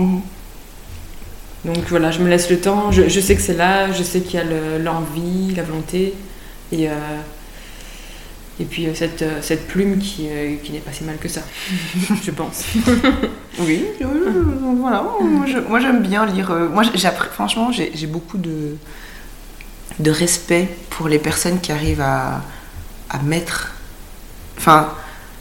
Donc 1.66 1.78
voilà, 1.90 2.12
je 2.12 2.20
me 2.20 2.30
laisse 2.30 2.50
le 2.50 2.60
temps. 2.60 2.92
Je, 2.92 3.10
je 3.10 3.20
sais 3.20 3.36
que 3.36 3.42
c'est 3.42 3.56
là, 3.58 3.92
je 3.92 4.02
sais 4.04 4.22
qu'il 4.22 4.36
y 4.40 4.42
a 4.42 4.46
le- 4.46 4.82
l'envie, 4.82 5.54
la 5.56 5.64
volonté. 5.64 6.14
Et, 6.72 6.90
euh, 6.90 6.94
et 8.60 8.66
puis 8.66 8.88
euh, 8.88 8.92
cette, 8.94 9.22
euh, 9.22 9.40
cette 9.42 9.68
plume 9.68 9.98
qui, 10.00 10.28
qui 10.64 10.72
n'est 10.72 10.80
pas 10.80 10.92
si 10.94 11.04
mal 11.04 11.18
que 11.18 11.28
ça, 11.30 11.42
je 12.24 12.32
pense. 12.32 12.64
Oui, 13.62 13.84
voilà. 14.80 15.04
Moi, 15.68 15.80
j'aime 15.82 16.02
bien 16.02 16.26
lire. 16.26 16.50
Moi, 16.72 16.84
franchement, 17.34 17.74
j'ai 17.74 17.92
j'ai 17.94 18.08
beaucoup 18.08 18.38
de, 18.38 18.78
de 20.00 20.12
respect 20.12 20.70
pour 20.92 21.10
les 21.10 21.20
personnes 21.20 21.60
qui 21.60 21.74
arrivent 21.74 22.00
à, 22.00 22.42
à 23.10 23.20
mettre. 23.22 23.74
Enfin, 24.58 24.94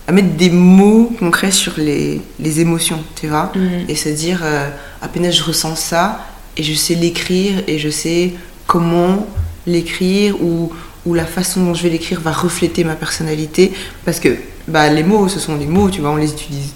à 0.08 0.12
mettre 0.12 0.30
des 0.36 0.48
mots 0.48 1.12
concrets 1.18 1.50
sur 1.50 1.74
les, 1.76 2.22
les 2.40 2.60
émotions, 2.60 3.04
tu 3.20 3.28
vois. 3.28 3.52
Et 3.88 3.94
se 3.94 4.08
dire, 4.08 4.40
euh, 4.42 4.68
à 5.02 5.06
peine 5.08 5.30
je 5.30 5.42
ressens 5.44 5.76
ça, 5.76 6.24
et 6.56 6.62
je 6.62 6.72
sais 6.72 6.94
l'écrire, 6.94 7.62
et 7.68 7.78
je 7.78 7.90
sais 7.90 8.32
comment 8.66 9.26
l'écrire, 9.66 10.42
ou, 10.42 10.72
ou 11.04 11.12
la 11.12 11.26
façon 11.26 11.62
dont 11.62 11.74
je 11.74 11.82
vais 11.82 11.90
l'écrire 11.90 12.20
va 12.22 12.32
refléter 12.32 12.84
ma 12.84 12.94
personnalité. 12.94 13.70
Parce 14.06 14.18
que 14.18 14.34
bah, 14.66 14.88
les 14.88 15.02
mots, 15.04 15.28
ce 15.28 15.38
sont 15.38 15.56
des 15.56 15.66
mots, 15.66 15.90
tu 15.90 16.00
vois, 16.00 16.10
on 16.10 16.16
les 16.16 16.30
utilise 16.32 16.72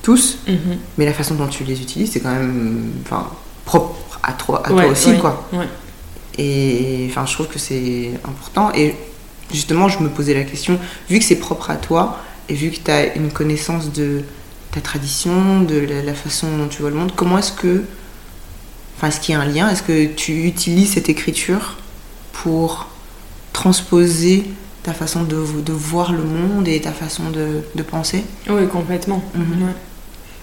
tous. 0.00 0.38
Mhm. 0.48 0.78
Mais 0.96 1.04
la 1.04 1.12
façon 1.12 1.34
dont 1.34 1.48
tu 1.48 1.64
les 1.64 1.82
utilises, 1.82 2.12
c'est 2.12 2.20
quand 2.20 2.32
même 2.32 2.92
enfin, 3.04 3.28
propre 3.66 4.18
à 4.22 4.32
toi, 4.32 4.62
à 4.66 4.72
Ouais, 4.72 4.84
toi 4.84 4.92
aussi, 4.92 5.10
ouais, 5.10 5.18
quoi. 5.18 5.46
ouais. 5.52 5.68
Et 6.38 7.08
enfin, 7.10 7.26
je 7.26 7.34
trouve 7.34 7.48
que 7.48 7.58
c'est 7.58 8.10
important. 8.24 8.72
Et 8.74 8.94
justement, 9.52 9.88
je 9.88 9.98
me 10.02 10.08
posais 10.08 10.32
la 10.32 10.44
question, 10.44 10.78
vu 11.10 11.18
que 11.18 11.24
c'est 11.26 11.36
propre 11.36 11.68
à 11.70 11.76
toi, 11.76 12.18
et 12.50 12.54
vu 12.54 12.70
que 12.70 12.78
tu 12.84 12.90
as 12.90 13.14
une 13.14 13.30
connaissance 13.30 13.92
de 13.92 14.22
ta 14.72 14.80
tradition, 14.80 15.62
de 15.62 15.78
la, 15.78 16.02
la 16.02 16.14
façon 16.14 16.48
dont 16.58 16.68
tu 16.68 16.82
vois 16.82 16.90
le 16.90 16.96
monde, 16.96 17.12
comment 17.14 17.38
est-ce 17.38 17.52
que. 17.52 17.84
Enfin, 18.96 19.08
est-ce 19.08 19.20
qu'il 19.20 19.34
y 19.34 19.38
a 19.38 19.40
un 19.40 19.46
lien? 19.46 19.68
Est-ce 19.70 19.82
que 19.82 20.06
tu 20.06 20.44
utilises 20.44 20.92
cette 20.92 21.08
écriture 21.08 21.78
pour 22.32 22.88
transposer 23.52 24.44
ta 24.82 24.92
façon 24.92 25.22
de, 25.22 25.36
de 25.62 25.72
voir 25.72 26.12
le 26.12 26.22
monde 26.22 26.68
et 26.68 26.80
ta 26.80 26.92
façon 26.92 27.30
de, 27.30 27.62
de 27.74 27.82
penser? 27.82 28.24
Oui, 28.48 28.66
complètement. 28.68 29.22
Mhm. 29.34 29.62
Ouais. 29.62 29.74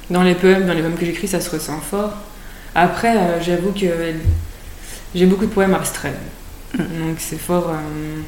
Dans 0.09 0.23
les 0.23 0.35
poèmes, 0.35 0.65
dans 0.65 0.73
les 0.73 0.81
poèmes 0.81 0.95
que 0.95 1.05
j'écris, 1.05 1.27
ça 1.27 1.41
se 1.41 1.49
ressent 1.49 1.79
fort. 1.81 2.13
Après, 2.73 3.15
euh, 3.17 3.41
j'avoue 3.41 3.71
que 3.71 3.85
j'ai 5.13 5.25
beaucoup 5.25 5.45
de 5.45 5.51
poèmes 5.51 5.73
abstraits. 5.73 6.15
Mm. 6.73 6.77
Donc 6.77 7.17
c'est 7.19 7.39
fort 7.39 7.69
euh, 7.69 8.21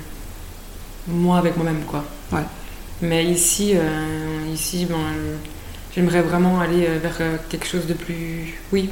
moi 1.08 1.38
avec 1.38 1.56
moi-même, 1.56 1.82
quoi. 1.88 2.04
Ouais. 2.32 2.44
Mais 3.02 3.26
ici, 3.26 3.74
euh, 3.76 4.54
ici 4.54 4.88
euh, 4.90 5.36
j'aimerais 5.96 6.22
vraiment 6.22 6.60
aller 6.60 6.86
euh, 6.88 7.00
vers 7.02 7.18
euh, 7.22 7.38
quelque 7.50 7.68
chose 7.68 7.86
de 7.86 7.94
plus. 7.94 8.60
Oui, 8.74 8.90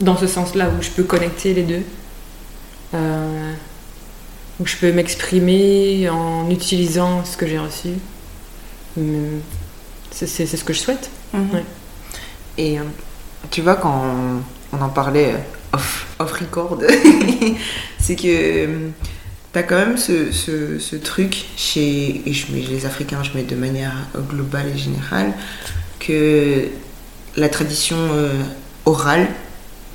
dans 0.00 0.16
ce 0.16 0.26
sens-là, 0.26 0.70
où 0.70 0.82
je 0.82 0.90
peux 0.90 1.02
connecter 1.02 1.52
les 1.52 1.62
deux. 1.62 1.82
Euh, 2.94 3.52
où 4.58 4.66
je 4.66 4.76
peux 4.76 4.92
m'exprimer 4.92 6.08
en 6.08 6.48
utilisant 6.48 7.24
ce 7.24 7.36
que 7.36 7.46
j'ai 7.46 7.58
reçu. 7.58 7.90
Hum, 8.96 9.40
C'est 10.10 10.26
ce 10.26 10.64
que 10.64 10.72
je 10.72 10.78
souhaite. 10.78 11.10
Ouais. 11.34 11.64
Et 12.56 12.78
tu 13.50 13.60
vois, 13.60 13.74
quand 13.74 14.02
on, 14.72 14.80
en 14.80 14.88
parlait 14.88 15.34
off, 15.74 16.06
off 16.18 16.32
record, 16.32 16.78
c'est 17.98 18.16
que 18.16 18.88
tu 19.56 19.60
as 19.60 19.62
quand 19.62 19.76
même 19.78 19.96
ce, 19.96 20.30
ce- 20.32 20.78
ce 20.78 20.96
truc 20.96 21.46
chez, 21.56 22.20
et 22.26 22.32
je 22.34 22.52
mets 22.52 22.60
les 22.60 22.84
Africains, 22.84 23.22
je 23.22 23.30
mets 23.36 23.44
de 23.44 23.56
manière 23.56 23.94
globale 24.30 24.66
et 24.74 24.78
générale, 24.78 25.32
que 25.98 26.64
la 27.36 27.48
tradition 27.48 27.96
euh, 28.12 28.32
orale, 28.84 29.26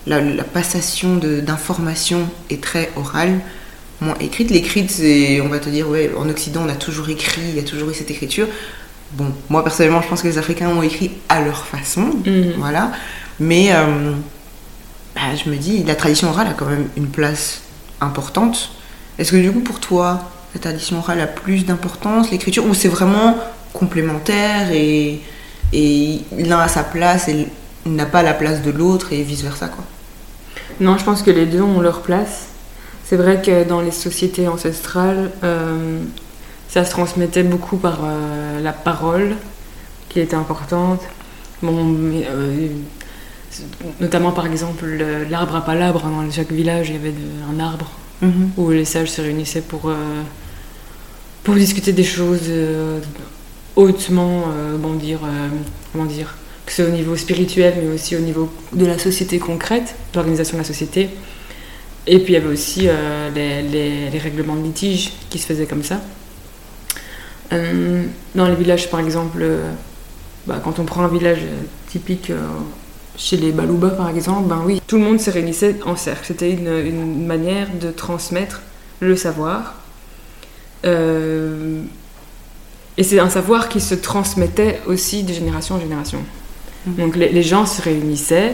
la, 0.08 0.20
la 0.20 0.44
passation 0.44 1.18
d'informations 1.18 2.27
est 2.50 2.62
très 2.63 2.89
orale, 2.96 3.39
moins 4.00 4.15
écrite. 4.20 4.50
L'écrite, 4.50 4.89
c'est, 4.89 5.41
on 5.41 5.48
va 5.50 5.60
te 5.60 5.70
dire, 5.70 5.88
ouais, 5.88 6.12
en 6.18 6.27
Occident, 6.27 6.63
on 6.65 6.70
a 6.70 6.75
toujours 6.75 7.10
écrit, 7.10 7.41
il 7.50 7.56
y 7.56 7.60
a 7.60 7.63
toujours 7.63 7.89
eu 7.91 7.94
cette 7.94 8.10
écriture. 8.10 8.48
Bon, 9.13 9.27
moi 9.50 9.63
personnellement, 9.63 10.01
je 10.01 10.08
pense 10.08 10.22
que 10.24 10.27
les 10.27 10.38
Africains 10.39 10.70
ont 10.70 10.82
écrit 10.82 11.12
à 11.30 11.41
leur 11.41 11.65
façon, 11.68 12.10
Mhm. 12.25 12.53
voilà. 12.58 12.94
Mais 13.39 13.74
euh, 13.74 14.13
bah, 15.15 15.22
je 15.44 15.50
me 15.51 15.56
dis, 15.58 15.84
la 15.84 15.94
tradition 15.96 16.30
orale 16.30 16.48
a 16.48 16.53
quand 16.53 16.65
même 16.65 16.88
une 16.98 17.08
place 17.10 17.62
importante. 18.00 18.72
Est-ce 19.22 19.34
que 19.34 19.38
du 19.38 19.51
coup, 19.51 19.60
pour 19.60 19.80
toi, 19.80 20.20
la 20.56 20.60
tradition 20.60 20.98
orale 20.98 21.22
a 21.22 21.28
plus 21.28 21.63
d'importance, 21.63 22.32
l'écriture, 22.32 22.66
ou 22.66 22.74
c'est 22.74 22.88
vraiment 22.88 23.38
complémentaire 23.72 24.72
et, 24.72 25.22
l'un 26.40 26.58
a 26.58 26.68
sa 26.68 26.82
place 26.82 27.28
et 27.28 27.48
n'a 27.86 28.08
pas 28.08 28.24
la 28.24 28.34
place 28.34 28.63
de 28.63 28.72
l'autre 28.72 29.13
et 29.13 29.22
vice 29.22 29.44
versa 29.44 29.68
quoi? 29.68 29.84
Non, 30.80 30.98
je 30.98 31.04
pense 31.04 31.22
que 31.22 31.30
les 31.30 31.46
deux 31.46 31.62
ont 31.62 31.82
leur 31.82 32.01
place. 32.01 32.48
C'est 33.06 33.16
vrai 33.16 33.44
que 33.44 33.63
dans 33.63 33.80
les 33.80 33.92
sociétés 33.92 34.48
ancestrales, 34.48 35.30
euh, 35.44 36.00
ça 36.68 36.84
se 36.84 36.90
transmettait 36.90 37.44
beaucoup 37.44 37.78
par 37.78 38.00
euh, 38.04 38.60
la 38.60 38.74
parole, 38.74 39.36
qui 40.10 40.20
était 40.20 40.36
importante. 40.36 41.01
Bon, 41.62 41.96
euh, 42.12 42.70
notamment 44.00 44.32
par 44.32 44.48
exemple 44.48 44.86
le- 44.86 45.25
l'arbre 45.25 45.58
à 45.58 45.62
palabre. 45.62 46.01
Dans 46.01 46.32
chaque 46.32 46.51
village, 46.51 46.90
il 46.90 46.96
y 46.96 46.98
avait 46.98 47.13
un 47.54 47.60
arbre 47.60 47.92
où 48.58 48.70
les 48.70 48.86
sages 48.86 49.10
se 49.10 49.22
réunissaient 49.22 49.62
pour, 49.62 49.90
euh, 49.90 49.96
pour 51.44 51.56
discuter 51.56 51.92
des 51.92 52.04
choses 52.04 52.48
euh, 52.50 53.00
hautement, 53.75 54.46
euh, 54.56 54.96
dire, 54.96 55.20
comment 55.92 56.06
dire, 56.06 56.36
que 56.66 56.72
ce 56.72 56.84
au 56.84 56.90
niveau 56.90 57.16
spirituel, 57.16 57.75
mais 57.82 57.94
aussi 57.94 58.16
au 58.16 58.20
niveau 58.20 58.51
de 58.74 58.86
la 58.86 59.00
société 59.00 59.40
concrète, 59.40 59.96
de 60.12 60.18
l'organisation 60.18 60.58
de 60.58 60.62
la 60.62 60.68
société. 60.68 61.10
Et 62.08 62.20
puis 62.20 62.34
il 62.34 62.38
y 62.38 62.38
avait 62.38 62.51
aussi 62.51 62.88
les, 63.36 64.20
règlements 64.20 64.56
de 64.56 64.63
litige 64.63 65.12
qui 65.30 65.40
se 65.40 65.46
faisaient 65.46 65.68
comme 65.68 65.84
ça. 65.84 66.01
Dans 67.51 68.48
les 68.48 68.56
villages, 68.56 68.90
par 68.90 69.00
exemple, 69.00 69.46
bah, 70.48 70.62
quand 70.63 70.80
on 70.80 70.86
prend 70.86 71.04
un 71.04 71.08
village 71.08 71.42
typique 71.90 72.32
chez 73.18 73.38
les 73.38 73.51
Balouba, 73.51 73.89
par 73.89 74.10
exemple, 74.10 74.48
ben 74.48 74.62
oui, 74.65 74.82
tout 74.88 74.98
le 74.98 75.03
monde 75.03 75.20
se 75.20 75.30
réunissait 75.30 75.75
en 75.86 75.96
cercle. 75.96 76.25
C'était 76.25 76.51
une, 76.51 76.68
une 76.68 77.25
manière 77.25 77.68
de 77.80 77.91
transmettre 77.91 78.62
le 79.00 79.15
savoir. 79.15 79.75
Euh, 80.86 81.82
et 82.98 83.03
c'est 83.03 83.20
un 83.20 83.30
savoir 83.30 83.70
qui 83.70 83.80
se 83.80 83.96
transmettait 83.96 84.82
aussi 84.88 85.24
de 85.24 85.34
génération 85.34 85.75
en 85.75 85.80
génération. 85.80 86.20
Mhm. 86.86 86.96
Donc 86.96 87.15
les, 87.15 87.30
les 87.30 87.44
gens 87.44 87.65
se 87.65 87.82
réunissaient, 87.82 88.53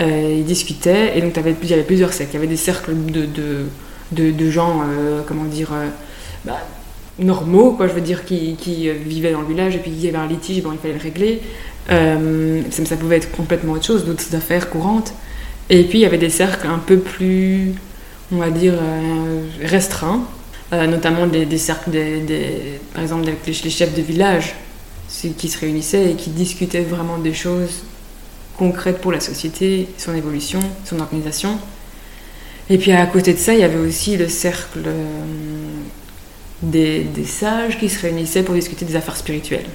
euh, 0.00 0.36
ils 0.38 0.44
discutaient, 0.44 1.16
et 1.16 1.20
donc 1.20 1.32
il 1.36 1.68
y 1.70 1.74
avait 1.74 1.82
plusieurs 1.82 2.12
cercles. 2.12 2.32
Il 2.32 2.36
y 2.36 2.38
avait 2.38 2.46
des 2.46 2.56
cercles 2.56 2.94
de, 2.94 3.26
de, 3.26 3.66
de, 4.12 4.30
de 4.30 4.50
gens, 4.50 4.82
euh, 4.82 5.22
comment 5.26 5.44
dire, 5.44 5.70
bah, 6.44 6.58
normaux, 7.18 7.72
quoi, 7.72 7.88
je 7.88 7.92
veux 7.92 8.00
dire, 8.00 8.24
qui, 8.24 8.56
qui 8.56 8.88
euh, 8.88 8.94
vivaient 8.94 9.32
dans 9.32 9.40
le 9.40 9.48
village, 9.48 9.74
et 9.76 9.78
puis 9.78 9.90
il 9.90 10.00
y 10.00 10.08
avait 10.08 10.18
un 10.18 10.26
litige, 10.26 10.62
bon, 10.62 10.72
il 10.72 10.78
fallait 10.78 10.94
le 10.94 11.00
régler. 11.00 11.40
Euh, 11.90 12.62
ça, 12.70 12.96
pouvait 12.96 13.16
être 13.16 13.30
complètement 13.32 13.72
autre 13.72 13.86
chose, 13.86 14.04
d'autres 14.04 14.34
affaires 14.34 14.70
courantes. 14.70 15.12
Et 15.70 15.84
puis 15.84 15.98
il 15.98 16.02
y 16.02 16.06
avait 16.06 16.18
des 16.18 16.30
cercles 16.30 16.66
un 16.66 16.78
peu 16.78 16.98
plus, 16.98 17.74
on 18.32 18.36
va 18.36 18.50
dire, 18.50 18.74
euh, 18.74 19.42
restreints, 19.64 20.24
notamment 20.70 21.26
des, 21.26 21.58
cercles, 21.58 21.90
des, 21.90 22.78
par 22.92 23.02
exemple, 23.02 23.26
avec 23.26 23.46
les, 23.46 23.52
les 23.52 23.70
chefs 23.70 23.94
de 23.94 24.02
village, 24.02 24.54
ceux 25.08 25.30
qui 25.30 25.48
se 25.48 25.58
réunissaient 25.58 26.10
et 26.10 26.14
qui 26.14 26.28
discutaient 26.30 26.82
vraiment 26.82 27.16
des 27.16 27.32
choses 27.32 27.84
concrètes 28.58 29.00
pour 29.00 29.12
la 29.12 29.20
société, 29.20 29.88
son 29.96 30.14
évolution, 30.14 30.60
son 30.84 31.00
organisation. 31.00 31.58
Et 32.68 32.76
puis 32.76 32.92
à 32.92 33.06
côté 33.06 33.32
de 33.32 33.38
ça, 33.38 33.54
il 33.54 33.60
y 33.60 33.64
avait 33.64 33.78
aussi 33.78 34.18
le 34.18 34.28
cercle 34.28 34.80
des, 36.62 37.04
des 37.04 37.24
sages 37.24 37.78
qui 37.78 37.88
se 37.88 38.00
réunissaient 38.02 38.42
pour 38.42 38.54
discuter 38.54 38.84
des 38.84 38.96
affaires 38.96 39.16
spirituelles. 39.16 39.66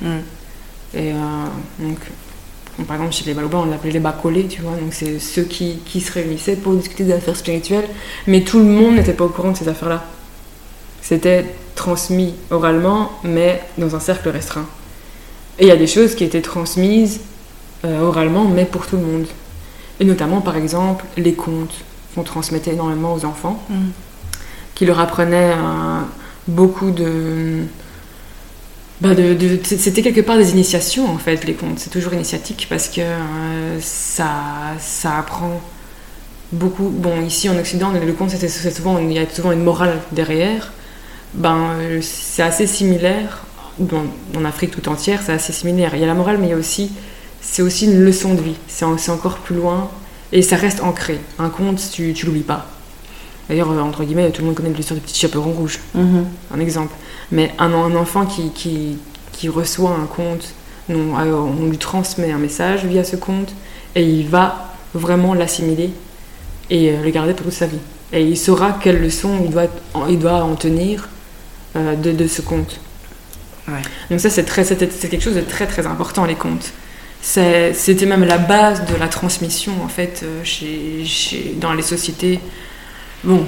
Et 0.94 1.12
euh, 1.12 1.16
donc, 1.80 1.98
par 2.88 2.98
exemple, 2.98 3.14
chez 3.14 3.26
les 3.26 3.34
Balouba, 3.34 3.60
on 3.60 3.66
l'appelait 3.66 3.92
les 3.92 4.00
bacolés, 4.00 4.48
tu 4.48 4.62
vois. 4.62 4.72
Donc, 4.72 4.94
c'est 4.94 5.20
ceux 5.20 5.44
qui, 5.44 5.78
qui 5.86 6.02
se 6.02 6.12
réunissaient 6.12 6.56
pour 6.56 6.74
discuter 6.74 7.04
des 7.04 7.14
affaires 7.14 7.36
spirituelles. 7.36 7.88
Mais 8.28 8.42
tout 8.42 8.60
le 8.60 8.66
monde 8.66 8.96
n'était 8.96 9.14
pas 9.14 9.26
au 9.26 9.30
courant 9.30 9.52
de 9.52 9.58
ces 9.58 9.68
affaires-là. 9.68 10.04
C'était 11.02 11.46
transmis 11.76 12.34
oralement, 12.50 13.12
mais 13.24 13.62
dans 13.78 13.96
un 13.96 14.00
cercle 14.00 14.30
restreint. 14.30 14.66
Et 15.60 15.66
il 15.66 15.68
y 15.68 15.72
a 15.72 15.76
des 15.76 15.88
choses 15.88 16.16
qui 16.16 16.24
étaient 16.24 16.42
transmises 16.42 17.22
euh, 17.86 18.02
oralement, 18.02 18.46
mais 18.46 18.66
pour 18.66 18.88
tout 18.88 18.98
le 18.98 19.04
monde. 19.04 19.28
Et 20.00 20.06
notamment, 20.06 20.42
par 20.42 20.58
exemple, 20.58 21.06
les 21.18 21.34
contes 21.34 21.74
qu'on 22.16 22.24
transmettait 22.24 22.74
énormément 22.74 23.14
aux 23.14 23.26
enfants, 23.26 23.64
qui 24.76 24.86
leur 24.86 25.00
apprenaient 25.00 25.54
beaucoup 26.48 26.92
de 26.92 27.64
bah 29.02 29.14
de, 29.16 29.34
de- 29.34 29.60
c'était 29.64 30.02
quelque 30.02 30.22
part 30.22 30.38
des 30.38 30.52
initiations 30.52 31.10
en 31.10 31.18
fait 31.18 31.44
les 31.46 31.54
contes. 31.54 31.80
C'est 31.80 31.90
toujours 31.90 32.14
initiatique 32.14 32.68
parce 32.70 32.88
que 32.88 33.02
euh, 33.02 33.80
ça 33.82 34.32
ça 34.80 35.18
apprend 35.18 35.62
beaucoup. 36.52 36.90
Bon 36.90 37.22
ici 37.26 37.50
en 37.50 37.58
Occident 37.58 37.92
le 37.92 38.14
conte 38.14 38.32
c'est 38.32 38.72
souvent 38.72 39.00
il 39.00 39.12
y 39.14 39.20
a 39.20 39.30
souvent 39.30 39.52
une 39.52 39.64
morale 39.64 40.00
derrière. 40.12 40.72
Ben 41.34 41.58
euh, 41.80 42.00
c'est 42.02 42.44
assez 42.44 42.68
similaire 42.68 43.44
en 44.38 44.46
Afrique 44.46 44.72
tout 44.72 44.88
entière 44.90 45.22
c'est 45.26 45.34
assez 45.34 45.54
similaire. 45.54 45.92
Il 45.96 46.02
y 46.02 46.04
a 46.04 46.08
la 46.08 46.14
morale 46.14 46.38
mais 46.40 46.48
il 46.48 46.52
y 46.52 46.54
a 46.54 46.58
aussi 46.58 46.92
c'est 47.42 47.62
aussi 47.62 47.86
une 47.86 48.00
leçon 48.04 48.36
de 48.36 48.42
vie. 48.42 48.56
C'est 48.68 48.86
encore 49.12 49.40
plus 49.40 49.56
loin 49.56 49.90
et 50.32 50.42
ça 50.42 50.56
reste 50.56 50.82
ancré. 50.82 51.20
Un 51.40 51.50
conte 51.50 51.82
tu 51.92 52.14
tu 52.14 52.26
l'oublies 52.28 52.42
pas 52.44 52.68
d'ailleurs 53.50 53.72
euh, 53.72 53.80
entre 53.80 54.04
guillemets 54.04 54.30
tout 54.32 54.42
le 54.42 54.48
monde 54.48 54.56
connaît 54.56 54.70
l'histoire 54.70 55.00
du 55.00 55.06
petit 55.06 55.20
chaperon 55.20 55.52
rouge 55.52 55.80
un 56.54 56.60
exemple. 56.60 56.94
Mais 57.32 57.52
un, 57.60 57.72
un 57.74 57.96
enfant 57.96 58.26
qui, 58.26 58.52
qui, 58.52 58.98
qui 59.32 59.50
reçoit 59.50 59.92
un 59.92 60.06
conte, 60.06 60.54
on, 60.90 61.18
euh, 61.20 61.34
on 61.34 61.66
lui 61.70 61.78
transmet 61.78 62.32
un 62.32 62.38
message 62.38 62.86
via 62.86 63.04
ce 63.04 63.16
conte 63.16 63.54
et 63.96 64.04
il 64.04 64.28
va 64.28 64.74
vraiment 64.94 65.34
l'assimiler 65.34 65.90
et 66.70 66.90
euh, 66.92 67.02
le 67.04 67.10
garder 67.10 67.34
pour 67.34 67.46
toute 67.46 67.54
sa 67.56 67.66
vie. 67.68 67.80
Et 68.12 68.24
il 68.24 68.38
saura 68.38 68.78
quelle 68.82 69.02
leçon 69.02 69.40
il 69.44 69.50
doit, 69.50 69.66
en- 69.96 70.08
il 70.08 70.20
doit 70.20 70.44
en 70.44 70.56
tenir 70.56 71.10
euh, 71.76 71.96
de, 71.96 72.12
de 72.12 72.28
ce. 72.28 72.68
Ouais. 73.68 73.82
Donc 74.12 74.20
ça, 74.20 74.30
c'est 74.30 75.10
quelque 75.10 75.24
chose 75.24 75.36
de 75.36 75.42
très 75.42 75.66
très 75.66 75.88
important, 75.88 76.26
les. 76.26 76.72
C'est- 77.22 77.74
C'était 77.74 78.06
même 78.06 78.24
la 78.26 78.38
base 78.38 78.86
de 78.86 78.96
la 79.00 79.08
transmission, 79.08 79.72
en 79.84 79.88
fait, 79.88 80.24
chez, 80.44 81.04
chez- 81.06 81.56
dans 81.60 81.74
les 81.74 81.82
sociétés. 81.82 82.40
Bon, 83.24 83.46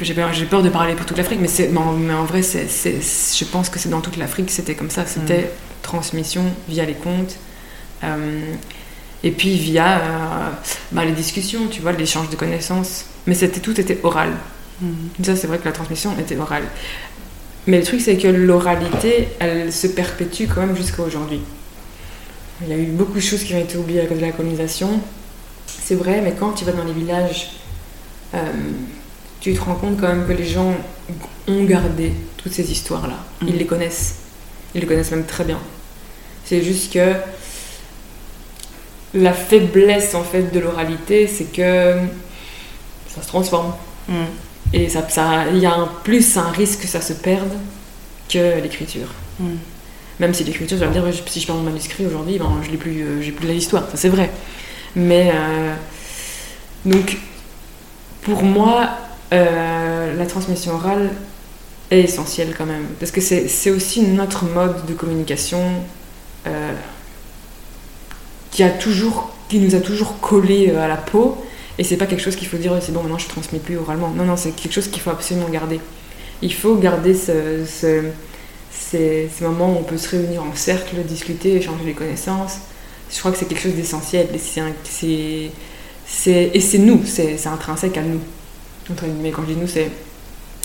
j'ai 0.00 0.14
peur, 0.14 0.62
de 0.62 0.68
parler 0.68 0.94
pour 0.94 1.04
toute 1.04 1.18
l'Afrique, 1.18 1.40
mais, 1.40 1.76
en, 1.76 2.24
vrai, 2.24 2.42
je 2.42 3.44
pense 3.44 3.68
que 3.68 3.78
c'est 3.78 3.88
dans 3.88 4.00
toute 4.00 4.16
l'Afrique, 4.16 4.50
c'était 4.50 4.74
comme 4.74 4.90
ça. 4.90 5.04
C'était 5.06 5.50
transmission 5.82 6.44
via 6.68 6.84
les 6.84 6.94
contes. 6.94 7.36
euh, 8.04 8.54
et 9.22 9.32
puis 9.32 9.56
via 9.58 9.98
euh, 9.98 10.50
bah, 10.92 11.04
les 11.04 11.12
discussions, 11.12 11.66
tu 11.68 11.82
vois, 11.82 11.92
l'échange 11.92 12.30
de 12.30 12.36
connaissances. 12.36 13.04
Mais 13.26 13.34
c'était, 13.34 13.60
tout 13.60 13.78
était 13.78 13.98
oral. 14.02 14.30
Ça, 15.22 15.36
c'est 15.36 15.46
vrai 15.46 15.58
que 15.58 15.66
la 15.66 15.72
transmission 15.72 16.16
était 16.18 16.38
orale. 16.38 16.62
Mais 17.66 17.78
le 17.78 17.84
truc, 17.84 18.00
c'est 18.00 18.16
que 18.16 18.28
l'oralité, 18.28 19.28
elle 19.38 19.70
se 19.70 19.88
perpétue 19.88 20.44
quand 20.46 20.62
même 20.62 20.74
jusqu'à 20.74 21.02
aujourd'hui. 21.02 21.40
Il 22.62 22.68
y 22.68 22.72
a 22.72 22.78
eu 22.78 22.86
beaucoup 22.86 23.14
de 23.14 23.20
choses 23.20 23.42
qui 23.42 23.54
ont 23.54 23.58
été 23.58 23.76
oubliées 23.76 24.00
à 24.00 24.06
cause 24.06 24.18
de 24.18 24.24
la 24.24 24.32
colonisation. 24.32 25.00
C'est 25.66 25.96
vrai, 25.96 26.22
mais 26.22 26.32
quand 26.32 26.52
tu 26.52 26.64
vas 26.64 26.72
dans 26.72 26.84
les 26.84 26.94
villages, 26.94 27.50
euh, 28.34 28.38
tu 29.40 29.54
te 29.54 29.60
rends 29.60 29.74
compte 29.74 30.00
quand 30.00 30.08
même 30.08 30.26
que 30.26 30.32
les 30.32 30.46
gens 30.46 30.74
ont 31.48 31.64
gardé 31.64 32.12
toutes 32.36 32.52
ces 32.52 32.70
histoires-là. 32.70 33.16
Mhm. 33.40 33.48
Ils 33.48 33.56
les 33.56 33.66
connaissent. 33.66 34.16
Ils 34.74 34.80
les 34.82 34.86
connaissent 34.86 35.10
même 35.10 35.26
très 35.26 35.44
bien. 35.44 35.58
C'est 36.44 36.62
juste 36.62 36.92
que 36.92 37.14
la 39.14 39.32
faiblesse 39.32 40.14
en 40.14 40.22
fait 40.22 40.52
de 40.52 40.60
l'oralité, 40.60 41.26
c'est 41.26 41.52
que 41.52 41.96
ça 43.08 43.22
se 43.22 43.28
transforme. 43.28 43.72
Mm. 44.08 44.14
Et 44.72 44.88
ça, 44.88 45.06
y 45.52 45.66
a 45.66 45.74
un 45.74 45.88
plus 46.04 46.36
un 46.36 46.50
risque 46.50 46.82
que 46.82 46.86
ça 46.86 47.00
se 47.00 47.12
perde 47.12 47.52
que 48.28 48.60
l'écriture. 48.60 49.08
Mm. 49.40 49.46
Même 50.20 50.34
si 50.34 50.44
l'écriture, 50.44 50.76
je 50.78 50.84
vais 50.84 50.88
me 50.88 50.92
dire, 50.92 51.22
si 51.26 51.40
je 51.40 51.46
perds 51.46 51.56
mon 51.56 51.62
manuscrit 51.62 52.06
aujourd'hui, 52.06 52.38
ben, 52.38 52.52
je 52.62 52.70
n'ai 52.70 52.76
plus, 52.76 53.02
euh, 53.02 53.22
j'ai 53.22 53.32
plus 53.32 53.48
la 53.48 53.54
histoire, 53.54 53.84
ça 53.90 53.96
c'est 53.96 54.10
vrai. 54.10 54.30
Mais 54.94 55.32
euh, 55.34 55.74
donc, 56.84 57.16
pour 58.22 58.42
moi, 58.42 58.90
euh, 59.32 60.16
la 60.16 60.26
transmission 60.26 60.74
orale 60.74 61.10
est 61.90 62.00
essentielle 62.00 62.54
quand 62.56 62.66
même. 62.66 62.86
Parce 62.98 63.10
que 63.12 63.20
c'est 63.20 63.70
aussi 63.70 64.02
notre 64.02 64.44
mode 64.44 64.86
de 64.86 64.94
communication 64.94 65.60
euh, 66.46 66.72
qui, 68.50 68.62
a 68.62 68.70
toujours, 68.70 69.30
qui 69.48 69.58
nous 69.58 69.74
a 69.74 69.80
toujours 69.80 70.20
collé 70.20 70.70
euh, 70.70 70.82
à 70.84 70.88
la 70.88 70.96
peau. 70.96 71.36
Et 71.78 71.84
c'est 71.84 71.96
pas 71.96 72.06
quelque 72.06 72.22
chose 72.22 72.36
qu'il 72.36 72.48
faut 72.48 72.58
dire, 72.58 72.76
c'est 72.80 72.92
bon, 72.92 73.00
maintenant 73.02 73.18
je 73.18 73.28
transmets 73.28 73.58
plus 73.58 73.76
oralement. 73.78 74.10
Non, 74.10 74.24
non, 74.24 74.36
c'est 74.36 74.50
quelque 74.50 74.72
chose 74.72 74.88
qu'il 74.88 75.00
faut 75.00 75.10
absolument 75.10 75.48
garder. 75.48 75.80
Il 76.42 76.52
faut 76.52 76.74
garder 76.76 77.14
ce, 77.14 77.64
ce- 77.66 78.04
ces, 78.70 79.28
moments 79.40 79.72
où 79.72 79.76
on 79.78 79.82
peut 79.82 79.98
se 79.98 80.08
réunir 80.10 80.42
en 80.42 80.54
cercle, 80.54 80.96
discuter, 81.04 81.56
échanger 81.56 81.84
les 81.84 81.94
connaissances. 81.94 82.58
Je 83.10 83.18
crois 83.18 83.32
que 83.32 83.38
c'est 83.38 83.46
quelque 83.46 83.62
chose 83.62 83.74
d'essentiel. 83.74 84.28
Et 84.34 84.38
c'est 86.06 86.78
nous, 86.78 87.02
c'est 87.04 87.46
intrinsèque 87.46 87.96
à 87.96 88.02
nous. 88.02 88.20
Entre 88.90 89.04
guillemets, 89.04 89.30
quand 89.30 89.42
je 89.42 89.52
dis 89.52 89.60
nous, 89.60 89.68
c'est. 89.68 89.90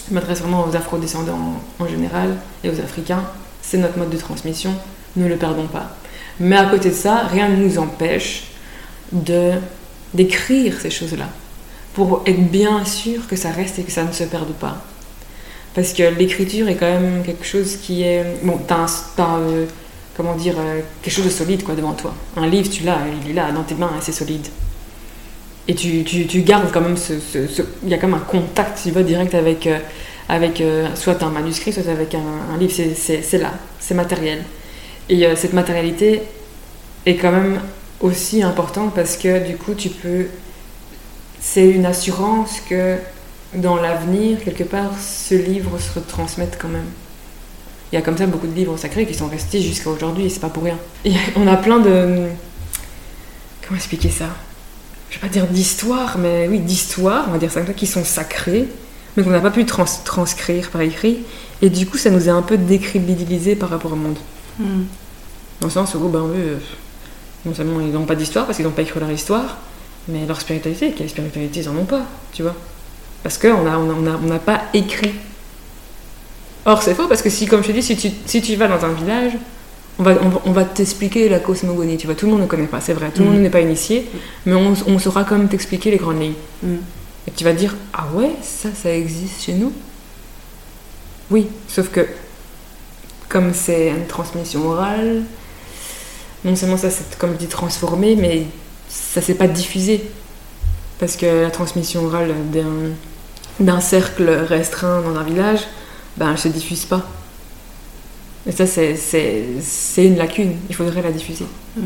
Je 0.08 0.14
m'adresse 0.14 0.40
vraiment 0.42 0.68
aux 0.68 0.76
afro-descendants 0.76 1.60
en, 1.80 1.88
général 1.88 2.36
et 2.64 2.70
aux 2.70 2.80
Africains. 2.80 3.24
C'est 3.62 3.78
notre 3.78 3.98
mode 3.98 4.12
de 4.12 4.18
transmission, 4.18 4.76
ne 5.16 5.28
le 5.28 5.36
perdons 5.36 5.66
pas. 5.66 5.96
Mais 6.40 6.56
à 6.58 6.66
côté 6.66 6.90
de 6.90 6.96
ça, 6.96 7.24
rien 7.24 7.50
ne 7.50 7.56
nous 7.56 7.80
empêche 7.80 8.52
de 9.12 9.54
d'écrire 10.14 10.80
ces 10.80 10.92
choses-là 10.92 11.28
pour 11.94 12.24
être 12.26 12.52
bien 12.52 12.86
sûr 12.86 13.28
que 13.28 13.36
ça 13.36 13.50
reste 13.50 13.80
et 13.80 13.84
que 13.84 13.92
ça 13.92 14.04
ne 14.04 14.12
se 14.12 14.24
perde 14.24 14.54
pas. 14.54 14.78
Parce 15.74 15.92
que 15.92 16.04
l'écriture 16.04 16.70
est 16.70 16.76
quand 16.76 16.86
même 16.86 17.24
quelque 17.24 17.46
chose 17.46 17.78
qui 17.78 18.04
est. 18.04 18.24
Bon, 18.44 18.60
t'as 18.66 18.86
euh, 19.20 19.66
comment 20.16 20.36
dire. 20.36 20.56
euh, 20.58 20.82
quelque 21.02 21.14
chose 21.14 21.26
de 21.26 21.30
solide 21.30 21.64
quoi 21.64 21.76
devant 21.76 21.94
toi. 21.94 22.14
Un 22.38 22.48
livre, 22.48 22.70
tu 22.70 22.84
l'as, 22.84 23.00
il 23.24 23.32
est 23.32 23.34
là 23.34 23.52
dans 23.52 23.64
tes 23.64 23.76
mains 23.76 23.92
et 23.98 24.02
c'est 24.02 24.12
solide. 24.12 24.48
Et 25.68 25.74
tu, 25.76 26.04
tu, 26.04 26.28
tu 26.28 26.42
gardes 26.42 26.72
quand 26.72 26.82
même 26.82 26.98
ce. 26.98 27.14
Il 27.84 27.90
y 27.90 27.94
a 27.94 27.98
quand 27.98 28.08
même 28.08 28.18
un 28.18 28.20
contact, 28.20 28.80
tu 28.84 28.92
vois, 28.92 29.04
direct 29.04 29.34
avec. 29.34 29.68
euh, 29.68 29.80
avec 30.28 30.60
euh, 30.60 30.88
soit 30.96 31.22
un 31.22 31.30
manuscrit, 31.30 31.72
soit 31.72 31.88
avec 31.88 32.16
un, 32.16 32.58
livre. 32.58 32.74
C'est- 32.96 33.38
là, 33.38 33.54
c'est 33.80 33.94
matériel. 33.94 34.44
Et 35.10 35.26
euh, 35.26 35.36
cette 35.36 35.54
matérialité 35.54 36.22
est 37.06 37.16
quand 37.16 37.32
même 37.32 37.60
aussi 38.00 38.42
importante 38.42 38.94
parce 38.96 39.18
que 39.18 39.46
du 39.48 39.56
coup, 39.56 39.74
tu 39.76 39.90
peux. 39.90 40.26
C'est 41.40 41.68
une 41.70 41.86
assurance 41.86 42.60
que 42.68 42.98
dans 43.54 43.76
l'avenir, 43.76 44.40
quelque 44.44 44.64
part, 44.64 44.92
ce 45.00 45.36
livre 45.36 45.78
se 45.80 45.94
retransmette 46.00 46.58
quand 46.60 46.70
même. 46.70 46.90
Il 47.92 47.96
y 47.96 47.98
a 48.00 48.02
comme 48.02 48.18
ça 48.18 48.26
beaucoup 48.26 48.48
de 48.48 48.56
livres 48.56 48.76
sacrés 48.78 49.06
qui 49.06 49.14
sont 49.14 49.28
restés 49.28 49.62
jusqu'à 49.62 49.92
aujourd'hui 49.92 50.26
et 50.26 50.30
c'est 50.30 50.40
pas 50.40 50.50
pour 50.50 50.64
rien. 50.64 50.78
Et 51.06 51.14
on 51.36 51.46
a 51.48 51.56
plein 51.56 51.80
de. 51.80 52.24
Comment 53.68 53.78
expliquer 53.78 54.10
ça? 54.10 54.26
Je 55.10 55.16
vais 55.16 55.22
pas 55.22 55.28
dire 55.28 55.48
d'histoire, 55.48 56.18
mais 56.18 56.48
oui, 56.50 56.60
d'histoires, 56.60 57.26
on 57.28 57.32
va 57.32 57.38
dire 57.38 57.52
ça 57.52 57.62
qui 57.62 57.88
sont 57.88 58.04
sacrées, 58.04 58.68
mais 59.16 59.24
qu'on 59.24 59.30
n'a 59.30 59.40
pas 59.40 59.52
pu 59.52 59.66
trans- 59.66 59.86
transcrire 60.04 60.70
par 60.72 60.82
écrit. 60.82 61.20
Et 61.62 61.70
du 61.70 61.86
coup, 61.86 61.98
ça 61.98 62.10
nous 62.10 62.28
a 62.28 62.34
un 62.34 62.42
peu 62.42 62.58
décrédibilisé 62.58 63.56
par 63.56 63.70
rapport 63.70 63.94
au 63.94 63.96
monde. 63.96 64.18
Mm. 64.60 64.84
Dans 65.62 65.68
le 65.68 65.72
sens 65.72 65.94
où, 65.96 66.10
ben, 66.10 66.28
eux, 66.28 66.58
non 67.46 67.54
seulement 67.54 67.80
ils 67.80 67.92
n'ont 67.92 68.06
pas 68.06 68.16
d'histoire 68.16 68.46
parce 68.46 68.58
qu'ils 68.58 68.66
n'ont 68.66 68.72
pas 68.72 68.82
écrit 68.82 69.00
leur 69.00 69.12
histoire, 69.12 69.58
mais 70.08 70.26
leur 70.26 70.40
spiritualité, 70.42 70.94
quelle 70.98 71.10
spiritualité 71.10 71.62
ils 71.62 71.70
en 71.70 71.76
ont 71.78 71.86
pas, 71.86 72.02
tu 72.34 72.44
vois 72.44 72.56
Parce 73.24 73.38
qu'on 73.38 73.64
n'a 73.64 73.80
on 73.80 73.90
a, 73.90 73.94
on 73.94 74.08
a, 74.08 74.18
on 74.18 74.28
n'a 74.28 74.40
pas 74.40 74.64
écrit. 74.74 75.14
Or, 76.66 76.82
c'est 76.82 76.96
faux 76.96 77.08
parce 77.08 77.22
que 77.22 77.30
si, 77.30 77.46
comme 77.46 77.62
je 77.62 77.68
te 77.68 77.72
dis, 77.72 77.84
si 77.84 77.96
tu, 77.96 78.10
si 78.26 78.42
tu 78.42 78.56
vas 78.56 78.68
dans 78.68 78.84
un 78.84 78.94
village, 78.94 79.34
on 80.00 80.04
va, 80.04 80.12
on 80.22 80.50
on 80.50 80.52
va 80.52 80.66
t'expliquer 80.66 81.30
la 81.30 81.40
cosmogonie, 81.40 81.98
tu 81.98 82.06
vois, 82.08 82.16
tout 82.16 82.26
le 82.26 82.32
monde 82.34 82.42
ne 82.42 82.48
connaît 82.48 82.68
pas, 82.68 82.82
c'est 82.82 82.94
vrai, 82.94 83.12
tout 83.14 83.22
le 83.22 83.28
Mhm. 83.28 83.34
monde 83.34 83.42
n'est 83.44 83.50
pas 83.50 83.62
initié, 83.62 84.08
mais 84.46 84.54
on, 84.54 84.74
on 84.88 85.00
saura 85.00 85.24
quand 85.24 85.38
même 85.38 85.48
t'expliquer 85.48 85.92
les 85.92 85.98
grandes 85.98 86.22
lignes. 86.22 86.34
Mm. 86.64 86.76
Et 87.28 87.32
tu 87.32 87.44
vas 87.44 87.54
dire, 87.54 87.76
ah 87.94 88.08
ouais, 88.14 88.32
ça, 88.42 88.70
ça 88.74 88.92
existe 88.94 89.44
chez 89.44 89.54
nous? 89.54 89.72
Oui, 91.32 91.48
sauf 91.68 91.90
que 91.90 92.06
comme 93.30 93.54
c'est 93.54 93.90
une 93.90 94.06
transmission 94.06 94.68
orale, 94.70 95.24
non 96.44 96.56
seulement 96.56 96.78
ça 96.78 96.90
s'est, 96.92 97.04
comme 97.18 97.34
dis, 97.36 97.48
transformé, 97.48 98.16
mais 98.16 98.44
ça 98.88 99.22
s'est 99.22 99.34
pas 99.34 99.48
diffusé. 99.48 100.04
Parce 101.00 101.16
que 101.16 101.26
la 101.42 101.50
transmission 101.52 102.06
orale 102.06 102.34
d'un, 102.54 102.94
d'un 103.60 103.82
cercle 103.82 104.30
restreint 104.30 105.02
dans 105.02 105.16
un 105.18 105.24
village, 105.24 105.62
ben, 106.18 106.32
elle 106.32 106.38
se 106.38 106.48
diffuse 106.48 106.86
pas. 106.86 107.02
Et 108.48 108.52
ça, 108.52 108.66
c'est, 108.68 108.96
une 109.98 110.18
lacune. 110.18 110.56
Il 110.70 110.76
faudrait 110.76 111.02
la 111.02 111.12
diffuser. 111.12 111.46
Mm. 111.78 111.82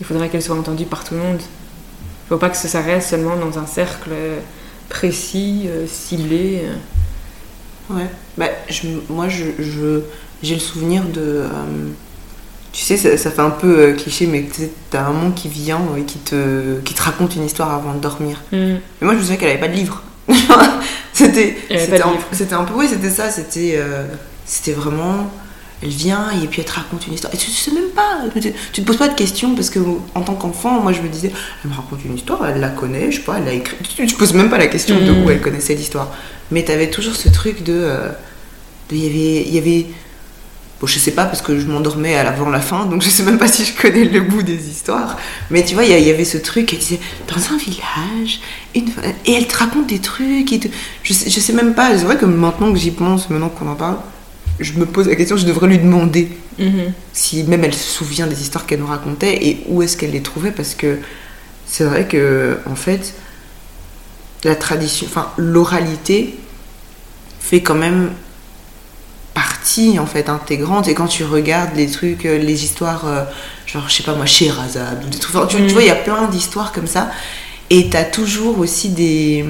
Il 0.00 0.06
faudrait 0.06 0.28
qu'elle 0.28 0.42
soit 0.42 0.56
entendue 0.56 0.86
par 0.86 1.04
tout 1.04 1.14
le 1.14 1.20
monde. 1.20 1.40
Il 1.40 2.28
faut 2.28 2.36
pas 2.38 2.48
que 2.50 2.56
ça 2.56 2.80
reste 2.80 3.10
seulement 3.10 3.36
dans 3.36 3.58
un 3.58 3.66
cercle 3.66 4.10
précis, 4.88 5.64
euh, 5.66 5.86
ciblé. 5.86 6.62
euh. 6.64 7.94
Ouais. 7.94 8.06
Bah, 8.38 8.48
je- 8.68 8.88
moi, 9.08 9.28
je, 9.28 9.44
je- 9.58 10.00
j'ai 10.42 10.54
le 10.54 10.60
souvenir 10.60 11.04
de. 11.04 11.20
euh, 11.20 11.48
tu 12.72 12.82
sais, 12.82 12.96
ça, 12.96 13.16
ça 13.16 13.30
fait 13.30 13.42
un 13.42 13.50
peu 13.50 13.78
euh, 13.78 13.92
cliché, 13.94 14.26
mais 14.26 14.44
tu 14.52 14.62
t'as 14.90 15.04
un 15.04 15.12
monde 15.12 15.34
qui 15.34 15.48
vient 15.48 15.80
et 15.96 16.02
qui 16.02 16.18
te, 16.18 16.80
qui 16.80 16.94
te 16.94 17.02
raconte 17.02 17.36
une 17.36 17.44
histoire 17.44 17.72
avant 17.72 17.94
de 17.94 18.00
dormir. 18.00 18.42
Mais 18.50 18.80
moi, 19.00 19.12
je 19.12 19.18
me 19.18 19.22
souviens 19.22 19.36
qu'elle 19.36 19.50
avait 19.50 19.60
pas 19.60 19.68
de 19.68 19.74
livre. 19.74 20.02
c'était, 21.12 21.56
un, 21.70 21.74
livre. 21.76 22.24
un 22.52 22.64
peu, 22.64 22.74
oui, 22.74 22.88
c'était 22.90 23.10
ça. 23.10 23.30
C'était, 23.30 23.74
euh, 23.76 24.06
c'était 24.44 24.72
vraiment. 24.72 25.30
Elle 25.82 25.88
vient 25.90 26.30
et 26.42 26.46
puis 26.46 26.60
elle 26.60 26.66
te 26.66 26.72
raconte 26.72 27.06
une 27.06 27.12
histoire. 27.14 27.34
Et 27.34 27.36
tu, 27.36 27.46
tu 27.46 27.52
sais 27.56 27.70
même 27.72 27.90
pas, 27.94 28.20
tu, 28.40 28.52
tu 28.72 28.80
te 28.82 28.86
poses 28.86 28.96
pas 28.96 29.08
de 29.08 29.14
questions 29.14 29.54
parce 29.54 29.68
que 29.70 29.80
en 30.14 30.22
tant 30.22 30.34
qu'enfant, 30.34 30.80
moi 30.80 30.92
je 30.92 31.02
me 31.02 31.08
disais, 31.08 31.30
elle 31.62 31.70
me 31.70 31.76
raconte 31.76 32.04
une 32.04 32.14
histoire, 32.16 32.46
elle 32.46 32.60
la 32.60 32.70
connaît, 32.70 33.10
je 33.10 33.16
sais 33.18 33.22
pas, 33.22 33.36
elle 33.38 33.44
l'a 33.44 33.52
écrit. 33.52 33.76
Tu, 33.94 34.06
tu 34.06 34.14
poses 34.14 34.32
même 34.32 34.48
pas 34.48 34.56
la 34.58 34.68
question 34.68 34.98
de 34.98 35.10
Mm. 35.12 35.24
où 35.24 35.30
elle 35.30 35.40
connaissait 35.42 35.74
l'histoire. 35.74 36.10
Mais 36.50 36.62
t'avais 36.64 36.88
toujours 36.90 37.14
ce 37.16 37.28
truc 37.28 37.62
de. 37.64 37.72
euh, 37.74 38.08
Il 38.90 38.98
y 39.04 39.06
avait. 39.08 39.50
y 39.50 39.58
avait 39.58 39.86
Bon, 40.80 40.88
je 40.88 40.98
sais 40.98 41.12
pas 41.12 41.24
parce 41.26 41.40
que 41.40 41.58
je 41.58 41.66
m'endormais 41.66 42.16
à 42.16 42.24
l'avant 42.24 42.50
la 42.50 42.60
fin, 42.60 42.84
donc 42.86 43.00
je 43.00 43.08
sais 43.08 43.22
même 43.22 43.38
pas 43.38 43.46
si 43.54 43.64
je 43.64 43.74
connais 43.80 44.04
le 44.04 44.20
bout 44.22 44.42
des 44.42 44.68
histoires. 44.68 45.16
Mais 45.50 45.64
tu 45.64 45.74
vois, 45.74 45.84
il 45.84 45.90
y 46.04 46.10
avait 46.10 46.24
ce 46.24 46.36
truc, 46.36 46.72
elle 46.72 46.80
disait, 46.80 46.98
dans 47.28 47.54
un 47.54 47.58
village, 47.58 48.40
une... 48.74 48.88
et 49.24 49.34
elle 49.34 49.46
te 49.46 49.56
raconte 49.56 49.86
des 49.86 50.00
trucs. 50.00 50.52
Et 50.52 50.58
te- 50.58 50.68
je, 51.04 51.12
sais, 51.12 51.30
je 51.30 51.38
sais 51.40 51.52
même 51.52 51.74
pas, 51.74 51.96
c'est 51.96 52.04
vrai 52.04 52.16
que 52.16 52.24
maintenant 52.26 52.72
que 52.72 52.78
j'y 52.78 52.90
pense, 52.90 53.30
maintenant 53.30 53.50
qu'on 53.50 53.68
en 53.68 53.76
parle, 53.76 53.98
je 54.60 54.72
me 54.74 54.86
pose 54.86 55.08
la 55.08 55.16
question, 55.16 55.36
je 55.36 55.46
devrais 55.46 55.66
lui 55.68 55.78
demander 55.78 56.28
Mhm. 56.58 56.92
si 57.12 57.42
même 57.44 57.64
elle 57.64 57.74
se 57.74 57.82
souvient 57.98 58.28
des 58.28 58.40
histoires 58.40 58.64
qu'elle 58.66 58.78
nous 58.80 58.86
racontait 58.86 59.44
et 59.44 59.64
où 59.68 59.82
est-ce 59.82 59.96
qu'elle 59.96 60.12
les 60.12 60.22
trouvait 60.22 60.52
parce 60.52 60.74
que 60.74 60.98
c'est 61.66 61.82
vrai 61.82 62.06
que 62.06 62.58
en 62.66 62.76
fait 62.76 63.14
la 64.44 64.54
tradition 64.54 65.06
enfin 65.10 65.30
l'oralité 65.36 66.36
fait 67.40 67.60
quand 67.60 67.74
même 67.74 68.10
partie 69.32 69.98
en 69.98 70.06
fait 70.06 70.28
intégrante 70.28 70.86
et 70.86 70.94
quand 70.94 71.08
tu 71.08 71.24
regardes 71.24 71.74
les 71.74 71.88
trucs 71.88 72.24
euh, 72.24 72.38
les 72.38 72.62
histoires 72.62 73.06
euh, 73.08 73.24
genre 73.66 73.88
je 73.88 73.94
sais 73.96 74.02
pas 74.04 74.14
moi 74.14 74.26
trucs 75.18 75.34
enfin, 75.34 75.46
tu, 75.46 75.56
tu 75.56 75.62
Mm. 75.62 75.68
vois 75.70 75.82
il 75.82 75.88
y 75.88 75.90
a 75.90 75.96
plein 75.96 76.28
d'histoires 76.28 76.70
comme 76.72 76.86
ça 76.86 77.10
et 77.70 77.88
t'as 77.90 78.04
toujours 78.04 78.60
aussi 78.60 78.90
des 78.90 79.44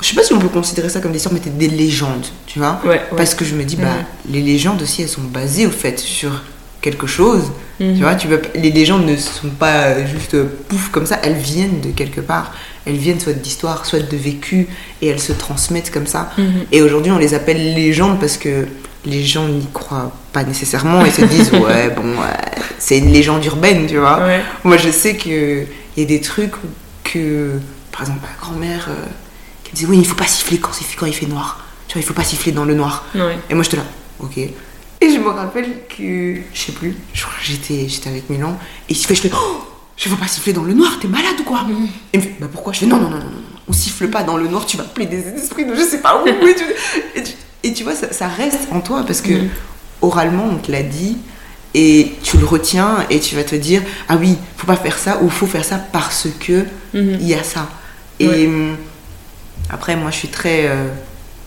je 0.00 0.06
sais 0.08 0.14
pas 0.14 0.22
si 0.22 0.32
on 0.32 0.38
peut 0.38 0.48
considérer 0.48 0.88
ça 0.88 1.00
comme 1.00 1.12
des 1.12 1.18
histoires 1.18 1.34
mais 1.34 1.50
des 1.50 1.68
légendes 1.68 2.26
tu 2.46 2.58
vois 2.58 2.80
Ouais, 2.84 2.90
ouais. 2.90 3.00
parce 3.16 3.34
que 3.34 3.44
je 3.44 3.54
me 3.54 3.64
dis, 3.64 3.76
bah, 3.76 3.84
Mhm. 3.84 4.32
les 4.34 4.42
légendes 4.42 4.82
aussi, 4.82 5.02
elles 5.02 5.08
sont 5.08 5.22
basées 5.22 5.66
au 5.66 5.70
fait 5.70 5.98
sur 5.98 6.42
quelque 6.82 7.06
chose. 7.06 7.50
Tu 7.78 7.94
vois, 7.96 8.14
tu 8.14 8.26
peux, 8.28 8.40
les 8.54 8.70
légendes 8.70 9.04
ne 9.04 9.16
sont 9.16 9.48
pas 9.58 10.02
juste 10.06 10.32
euh, 10.34 10.44
pouf 10.68 10.88
comme 10.90 11.04
ça, 11.04 11.18
elles 11.22 11.34
viennent 11.36 11.80
de 11.82 11.90
quelque 11.90 12.20
part. 12.22 12.54
Elles 12.86 12.96
viennent 12.96 13.20
soit 13.20 13.34
d'histoire, 13.34 13.84
soit 13.84 13.98
de 13.98 14.16
vécu, 14.16 14.68
et 15.02 15.08
elles 15.08 15.20
se 15.20 15.32
transmettent 15.32 15.90
comme 15.90 16.06
ça. 16.06 16.30
Mhm. 16.38 16.44
Et 16.72 16.80
aujourd'hui, 16.80 17.12
on 17.12 17.18
les 17.18 17.34
appelle 17.34 17.74
légendes 17.74 18.18
parce 18.18 18.38
que 18.38 18.66
les 19.04 19.22
gens 19.24 19.46
n'y 19.48 19.66
croient 19.74 20.12
pas 20.32 20.44
nécessairement 20.44 21.04
et 21.04 21.10
se 21.10 21.22
disent, 21.22 21.52
ouais, 21.52 21.90
bon, 21.90 22.12
ouais, 22.12 22.38
c'est 22.78 22.96
une 22.98 23.12
légende 23.12 23.44
urbaine, 23.44 23.86
tu 23.86 23.98
vois. 23.98 24.24
Ouais. 24.24 24.40
Moi, 24.64 24.76
je 24.78 24.90
sais 24.90 25.16
qu'il 25.16 25.66
y 25.98 26.02
a 26.02 26.06
des 26.06 26.20
trucs 26.22 26.52
que, 27.04 27.50
par 27.92 28.02
exemple, 28.02 28.20
ma 28.22 28.40
grand-mère, 28.46 28.86
euh, 28.88 28.94
qui 29.66 29.72
me 29.72 29.76
disait, 29.76 29.88
oui, 29.88 29.98
il 29.98 30.06
faut 30.06 30.14
pas 30.14 30.26
siffler 30.26 30.58
quand, 30.58 30.70
quand 30.98 31.06
il 31.06 31.12
fait 31.14 31.26
noir. 31.26 31.60
Tu 31.88 31.94
vois, 31.94 32.02
il 32.02 32.04
faut 32.06 32.14
pas 32.14 32.24
siffler 32.24 32.52
dans 32.52 32.64
le 32.64 32.74
noir. 32.74 33.04
Ouais. 33.14 33.38
Et 33.50 33.54
moi 33.54 33.62
j'étais 33.62 33.76
là, 33.76 33.84
ok. 34.20 34.36
Et 34.38 34.52
je 35.12 35.18
me 35.18 35.28
rappelle 35.28 35.68
que, 35.88 36.36
je 36.54 36.58
sais 36.60 36.72
plus, 36.72 36.94
je 37.12 37.22
crois 37.22 37.34
que 37.38 37.44
j'étais, 37.44 37.86
j'étais 37.88 38.08
avec 38.08 38.30
Milan, 38.30 38.58
et 38.88 38.92
il 38.92 38.96
sifflait, 38.96 39.14
je 39.14 39.20
fais, 39.22 39.30
oh, 39.34 39.60
je 39.96 40.08
veux 40.08 40.16
pas 40.16 40.26
siffler 40.26 40.52
dans 40.52 40.62
le 40.64 40.72
noir, 40.74 40.98
t'es 41.00 41.06
malade 41.08 41.34
ou 41.40 41.44
quoi? 41.44 41.62
Mhm. 41.64 41.84
Et 41.84 41.88
il 42.14 42.20
me 42.20 42.24
fait, 42.24 42.34
bah 42.40 42.48
pourquoi? 42.50 42.72
Je 42.72 42.80
fais, 42.80 42.86
non, 42.86 42.96
non, 42.96 43.10
non, 43.10 43.18
non, 43.18 43.24
non, 43.24 43.42
on 43.68 43.72
siffle 43.72 44.08
pas 44.08 44.22
dans 44.22 44.36
le 44.38 44.48
noir, 44.48 44.64
tu 44.66 44.76
vas 44.76 44.84
appeler 44.84 45.06
des 45.06 45.18
esprits 45.28 45.64
de 45.66 45.74
je 45.74 45.82
sais 45.82 46.00
pas 46.00 46.22
où. 46.22 46.26
et, 46.26 46.54
tu, 46.54 46.64
et 47.14 47.22
tu- 47.22 47.32
et 47.62 47.72
tu 47.74 47.82
vois, 47.84 47.94
ça, 47.94 48.12
ça 48.12 48.26
reste 48.28 48.68
en 48.72 48.80
toi, 48.80 49.04
parce 49.06 49.20
que 49.20 49.32
Mhm. 49.32 49.48
oralement 50.02 50.44
on 50.50 50.56
te 50.56 50.70
l'a 50.72 50.82
dit, 50.82 51.18
et 51.74 52.12
tu 52.22 52.38
le 52.38 52.46
retiens 52.46 53.04
et 53.10 53.20
tu 53.20 53.34
vas 53.36 53.44
te 53.44 53.54
dire 53.54 53.82
ah 54.08 54.16
oui 54.16 54.36
faut 54.56 54.66
pas 54.66 54.76
faire 54.76 54.96
ça 54.96 55.18
ou 55.22 55.28
faut 55.28 55.46
faire 55.46 55.64
ça 55.64 55.76
parce 55.76 56.26
que 56.40 56.64
Mhm. 56.94 57.18
il 57.20 57.26
y 57.28 57.34
a 57.34 57.42
ça 57.42 57.68
et 58.18 58.28
Ouais. 58.28 58.48
Après 59.70 59.96
moi 59.96 60.10
je 60.10 60.16
suis 60.16 60.28
très 60.28 60.68
euh, 60.68 60.88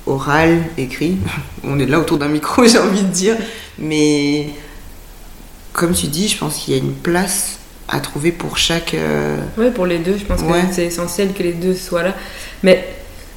oral 0.06 0.62
écrit 0.78 1.18
on 1.64 1.80
est 1.80 1.86
là 1.86 2.00
autour 2.00 2.18
d'un 2.18 2.28
micro 2.28 2.66
j'ai 2.68 2.80
envie 2.80 3.04
de 3.04 3.08
dire 3.12 3.36
mais 3.78 4.50
comme 5.74 5.94
tu 5.94 6.08
dis 6.08 6.28
je 6.28 6.38
pense 6.38 6.58
qu'il 6.58 6.74
y 6.76 6.78
a 6.78 6.80
une 6.80 6.94
place 6.94 7.60
à 7.92 8.00
trouver 8.00 8.32
pour 8.32 8.58
chaque 8.58 8.94
euh, 8.94 9.38
Ouais, 9.58 9.72
pour 9.72 9.86
les 9.88 9.98
deux, 9.98 10.16
je 10.18 10.24
pense 10.24 10.42
Ouais. 10.42 10.62
que 10.68 10.74
c'est 10.74 10.86
essentiel 10.86 11.34
que 11.34 11.42
les 11.42 11.54
deux 11.54 11.74
soient 11.74 12.04
là. 12.04 12.14
Mais, 12.62 12.88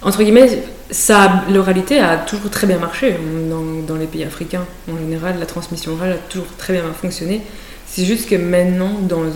entre 0.02 0.22
guillemets, 0.22 0.62
ça, 0.90 1.44
l'oralité 1.50 2.00
a 2.00 2.18
toujours 2.18 2.50
très 2.50 2.66
bien 2.66 2.78
marché 2.78 3.16
dans, 3.48 3.62
dans 3.86 3.98
les 3.98 4.06
pays 4.06 4.24
africains. 4.24 4.66
En 4.92 4.98
général, 4.98 5.36
la 5.40 5.46
transmission 5.46 5.92
orale 5.92 6.12
a 6.12 6.16
toujours 6.16 6.54
très 6.58 6.74
bien 6.74 6.82
fonctionné. 6.92 7.40
C'est 7.86 8.04
juste 8.04 8.28
que 8.28 8.34
maintenant, 8.34 8.92
dans 9.00 9.22
le 9.22 9.32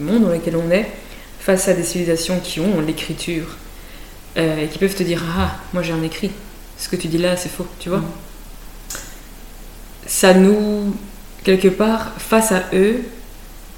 monde 0.00 0.24
dans 0.24 0.30
lequel 0.32 0.56
on 0.56 0.68
est, 0.72 0.88
face 1.38 1.68
à 1.68 1.74
des 1.74 1.84
civilisations 1.84 2.40
qui 2.42 2.58
ont 2.58 2.80
l'écriture, 2.84 3.56
euh, 4.36 4.64
et 4.64 4.68
qui 4.68 4.78
peuvent 4.78 4.94
te 4.94 5.02
dire 5.02 5.22
Ah, 5.38 5.56
moi 5.72 5.82
j'ai 5.82 5.92
un 5.92 6.02
écrit, 6.02 6.30
ce 6.78 6.88
que 6.88 6.96
tu 6.96 7.08
dis 7.08 7.18
là, 7.18 7.36
c'est 7.36 7.48
faux, 7.50 7.66
tu 7.78 7.88
vois. 7.88 7.98
Mhm. 7.98 8.04
Ça 10.06 10.34
nous, 10.34 10.94
quelque 11.44 11.68
part, 11.68 12.12
face 12.18 12.52
à 12.52 12.64
eux, 12.72 13.02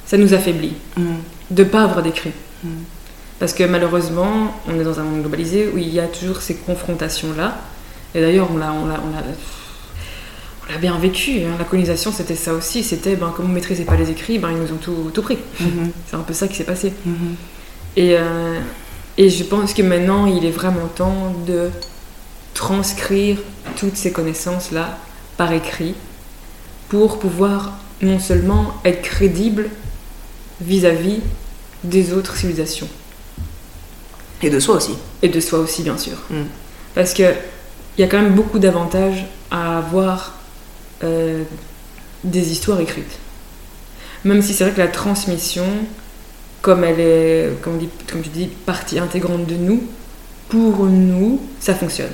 ça 0.07 0.17
nous 0.17 0.35
affaiblit 0.35 0.75
hum, 0.97 1.17
de 1.51 1.65
pas 1.65 1.83
avoir 1.85 2.03
d'écrit. 2.03 2.33
Mm. 2.65 2.69
Parce 3.39 3.53
que 3.53 3.65
malheureusement, 3.65 4.55
on 4.69 4.79
est 4.79 4.85
dans 4.85 5.01
un 5.01 5.03
monde 5.03 5.21
globalisé 5.21 5.69
où 5.75 5.79
il 5.79 5.89
y 5.89 6.01
a 6.01 6.07
toujours 6.07 6.41
ces 6.43 6.55
confrontations-là. 6.55 7.59
Et 8.15 8.21
d'ailleurs, 8.21 8.49
on 8.53 8.57
l'a, 8.57 8.73
on 8.73 8.87
l'a, 8.87 9.01
on 9.05 9.11
l'a, 9.11 9.23
on 10.69 10.73
l'a 10.73 10.79
bien 10.79 10.97
vécu. 10.99 11.41
hein. 11.45 11.57
La 11.59 11.65
colonisation, 11.65 12.13
c'était 12.13 12.37
ça 12.37 12.55
aussi. 12.55 12.83
C'était, 12.85 13.17
ben, 13.17 13.33
comme 13.37 13.47
on 13.47 13.49
maîtrisait 13.53 13.85
pas 13.85 13.97
les 13.97 14.11
écrits, 14.11 14.39
ben, 14.39 14.51
ils 14.53 14.59
nous 14.59 14.73
ont 14.73 14.77
tout, 14.77 15.11
tout 15.13 15.23
pris. 15.23 15.39
mhm, 15.61 15.91
C'est 16.09 16.17
un 16.17 16.21
peu 16.21 16.33
ça 16.35 16.47
qui 16.47 16.55
s'est 16.55 16.65
passé. 16.65 16.93
mhm. 17.05 17.35
Et, 17.97 18.17
euh, 18.17 18.61
et 19.19 19.29
je 19.29 19.45
pense 19.45 19.75
que 19.75 19.83
maintenant, 19.83 20.27
il 20.27 20.45
est 20.45 20.51
vraiment 20.51 20.87
temps 20.87 21.35
de 21.47 21.71
transcrire 22.55 23.39
toutes 23.77 23.97
ces 23.97 24.13
connaissances-là 24.13 24.99
par 25.37 25.53
écrit 25.53 25.95
pour 26.89 27.19
pouvoir 27.19 27.79
non 28.01 28.19
seulement 28.19 28.75
être 28.85 29.03
crédible 29.03 29.71
vis-à-vis 30.61 31.21
des 31.85 32.13
autres 32.13 32.37
civilisations 32.37 32.89
et 34.43 34.51
de 34.51 34.61
soi 34.61 34.77
aussi 34.77 34.95
et 35.23 35.29
de 35.29 35.41
soi 35.41 35.61
aussi, 35.61 35.83
bien 35.83 35.99
sûr. 35.99 36.15
Mm. 36.31 36.43
Parce 36.95 37.15
que 37.15 37.35
il 37.97 38.01
y 38.01 38.05
a 38.05 38.09
quand 38.09 38.21
même 38.21 38.35
beaucoup 38.35 38.59
d'avantages 38.59 39.27
à 39.51 39.79
avoir 39.79 40.39
euh, 41.05 41.43
des 42.25 42.53
histoires 42.53 42.81
écrites. 42.81 43.19
Même 44.25 44.41
si 44.41 44.55
c'est 44.55 44.65
vrai 44.65 44.73
que 44.73 44.81
la 44.81 44.89
transmission, 44.89 45.67
comme 46.63 46.85
elle 46.85 47.01
est, 47.01 47.51
comme, 47.61 47.75
on 47.75 47.79
dit- 47.79 47.89
comme 48.11 48.23
tu 48.23 48.29
dis, 48.31 48.47
partie 48.47 48.99
intégrante 48.99 49.47
de 49.47 49.57
nous, 49.57 49.83
pour 50.49 50.87
nous, 50.87 51.41
ça 51.61 51.75
fonctionne. 51.75 52.13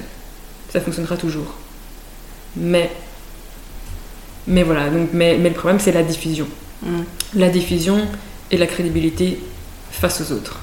Ça 0.72 0.80
fonctionnera 0.80 1.16
toujours. 1.16 1.54
Mais, 2.56 2.90
mais 4.46 4.62
voilà, 4.62 4.88
donc, 4.88 5.10
mais, 5.12 5.36
mais 5.38 5.50
le 5.50 5.54
problème, 5.54 5.78
c'est 5.78 5.92
la 5.92 6.02
diffusion. 6.02 6.48
Hum. 6.84 7.04
La 7.34 7.48
diffusion 7.50 8.06
et 8.50 8.56
la 8.56 8.66
crédibilité 8.66 9.38
face 9.90 10.20
aux 10.22 10.32
autres. 10.32 10.60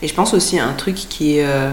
Et 0.00 0.08
je 0.08 0.14
pense 0.14 0.32
aussi 0.34 0.58
à 0.58 0.66
un 0.66 0.72
truc 0.72 0.94
qui, 0.94 1.40
euh, 1.40 1.72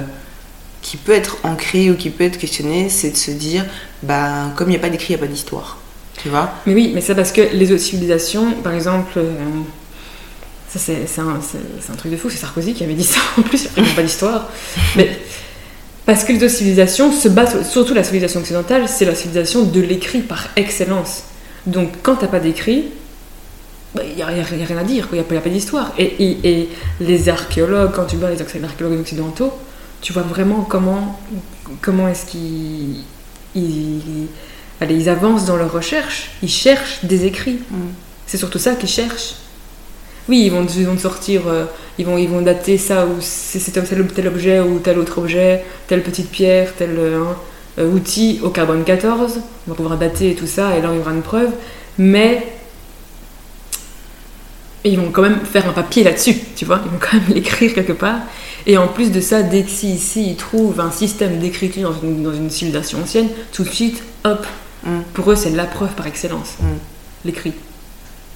qui 0.82 0.98
peut 0.98 1.12
être 1.14 1.38
ancré 1.44 1.90
ou 1.92 1.96
qui 1.96 2.10
peut 2.10 2.24
être 2.26 2.38
questionné, 2.38 2.90
c'est 2.90 3.12
de 3.12 3.18
se 3.18 3.32
dire, 3.32 3.66
bah, 4.02 4.52
comme 4.56 4.68
il 4.70 4.72
n'y 4.72 4.78
a 4.78 4.80
pas 4.80 4.90
d'écrit, 4.90 5.14
il 5.14 5.18
n'y 5.18 5.24
a 5.24 5.26
pas 5.26 5.32
d'histoire. 5.32 5.78
Tu 6.22 6.30
vois? 6.30 6.52
Mais 6.66 6.74
oui, 6.74 6.92
mais 6.94 7.02
c'est 7.02 7.16
parce 7.16 7.32
que 7.32 7.42
les 7.42 7.72
autres 7.72 7.82
civilisations, 7.84 8.54
par 8.64 8.74
exemple, 8.74 9.14
euh, 9.18 9.34
ça 10.74 10.80
c'est 10.80 11.22
un, 11.22 11.40
un 11.92 11.96
truc 11.96 12.12
de 12.12 12.18
fou, 12.18 12.30
c'est 12.30 12.38
Sarkozy 12.38 12.74
qui 12.74 12.84
avait 12.84 12.94
dit 12.96 13.04
ça 13.04 13.20
en 13.38 13.42
plus, 13.44 13.64
il 13.64 13.64
n'y 13.64 13.68
a 13.70 13.82
vraiment 13.82 13.96
pas 13.96 14.04
d'histoire. 14.04 14.50
Mais 14.96 15.20
parce 16.06 16.24
que 16.24 16.34
les 16.34 16.44
autres 16.44 16.54
civilisations 16.54 17.12
se 17.12 17.28
basent, 17.30 17.70
surtout 17.70 17.94
la 17.94 18.04
civilisation 18.04 18.40
occidentale, 18.42 18.88
c'est 18.90 19.06
la 19.06 19.16
civilisation 19.16 19.64
de 19.64 19.80
l'écrit 19.80 20.22
par 20.22 20.48
excellence. 20.56 21.24
Donc 21.66 21.90
quand 22.04 22.16
t'as 22.16 22.28
pas 22.28 22.40
d'écrit, 22.40 22.86
il 23.96 24.16
n'y 24.16 24.24
a, 24.24 24.32
y 24.36 24.40
a 24.40 24.44
rien 24.44 24.78
à 24.78 24.84
dire, 24.84 25.08
il 25.12 25.16
n'y 25.20 25.20
a, 25.20 25.38
a 25.38 25.42
pas 25.42 25.50
d'histoire. 25.50 25.94
Et, 25.98 26.04
et- 26.06 26.38
et 26.62 26.70
les 27.00 27.30
archéologues, 27.30 27.92
quand 27.96 28.06
tu 28.06 28.16
vois 28.18 28.32
les 28.32 28.42
archéologues 28.42 29.00
occidentaux, 29.00 29.54
tu 30.02 30.12
vois 30.12 30.24
vraiment 30.24 30.62
comment, 30.68 31.20
comment 31.82 32.08
est-ce 32.10 32.26
qu'ils 32.26 32.98
ils, 33.56 34.28
ils 34.90 35.10
avancent 35.10 35.46
dans 35.46 35.56
leur 35.56 35.72
recherche, 35.72 36.32
ils 36.42 36.50
cherchent 36.50 37.06
des 37.06 37.26
écrits. 37.26 37.60
Mm. 37.70 37.76
C'est 38.26 38.38
surtout 38.38 38.60
ça 38.60 38.74
qu'ils 38.76 38.90
cherchent. 38.90 39.36
Oui, 40.30 40.44
ils 40.46 40.52
vont, 40.52 40.66
ils 40.66 40.86
vont 40.86 40.98
sortir, 40.98 41.42
euh, 41.48 41.66
ils, 41.98 42.06
vont, 42.06 42.18
ils 42.18 42.30
vont 42.30 42.42
dater 42.42 42.78
ça, 42.78 43.06
ou 43.06 43.18
c'est 43.20 43.60
c'est 43.60 43.72
tel, 43.72 43.84
tel 44.08 44.28
objet, 44.28 44.60
ou 44.62 44.80
tel 44.80 44.98
autre 44.98 45.18
objet, 45.18 45.64
telle 45.88 46.02
petite 46.02 46.30
pierre, 46.32 46.74
tel 46.78 46.92
euh, 46.98 47.22
hein, 47.24 47.36
euh, 47.80 47.92
outil 47.92 48.40
au 48.44 48.50
carbone 48.50 48.84
14. 48.84 49.40
On 49.68 49.72
va 49.72 49.76
pouvoir 49.76 49.98
dater 49.98 50.32
et 50.32 50.36
tout 50.36 50.48
ça, 50.48 50.78
et 50.78 50.82
là 50.82 50.90
il 50.94 50.98
y 50.98 51.00
aura 51.00 51.12
une 51.12 51.22
preuve. 51.22 51.52
Mais 51.98 52.48
ils 54.86 54.98
vont 55.00 55.12
quand 55.12 55.22
même 55.22 55.40
faire 55.46 55.68
un 55.68 55.74
papier 55.74 56.04
là-dessus, 56.04 56.36
tu 56.56 56.66
vois, 56.66 56.82
ils 56.86 56.92
vont 56.92 57.00
quand 57.00 57.14
même 57.14 57.28
l'écrire 57.36 57.74
quelque 57.74 57.94
part. 57.94 58.20
Et 58.66 58.78
en 58.78 58.88
plus 58.88 59.12
de 59.12 59.20
ça, 59.22 59.42
dès 59.44 59.64
que 59.64 59.70
si 59.70 59.94
ici 59.94 60.32
ils 60.32 60.36
trouvent 60.36 60.80
un 60.80 60.92
système 60.92 61.40
d'écriture 61.40 61.92
dans 61.94 62.02
une, 62.02 62.24
dans 62.24 62.34
une 62.34 62.50
civilisation 62.50 63.00
ancienne, 63.02 63.28
tout 63.52 63.64
de 63.64 63.70
suite, 63.70 64.04
hop, 64.24 64.46
Mm. 64.86 65.02
pour 65.14 65.32
eux 65.32 65.36
c'est 65.36 65.52
la 65.52 65.64
preuve 65.64 65.94
par 65.96 66.08
excellence, 66.08 66.56
Mm. 66.60 66.66
l'écrit. 67.26 67.54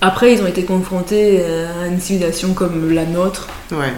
Après, 0.02 0.34
ils 0.34 0.42
ont 0.42 0.48
été 0.48 0.64
confrontés 0.64 1.40
euh, 1.42 1.84
à 1.84 1.88
une 1.88 2.00
civilisation 2.00 2.54
comme 2.54 2.92
la 2.94 3.06
nôtre, 3.06 3.48
Ouais. 3.72 3.94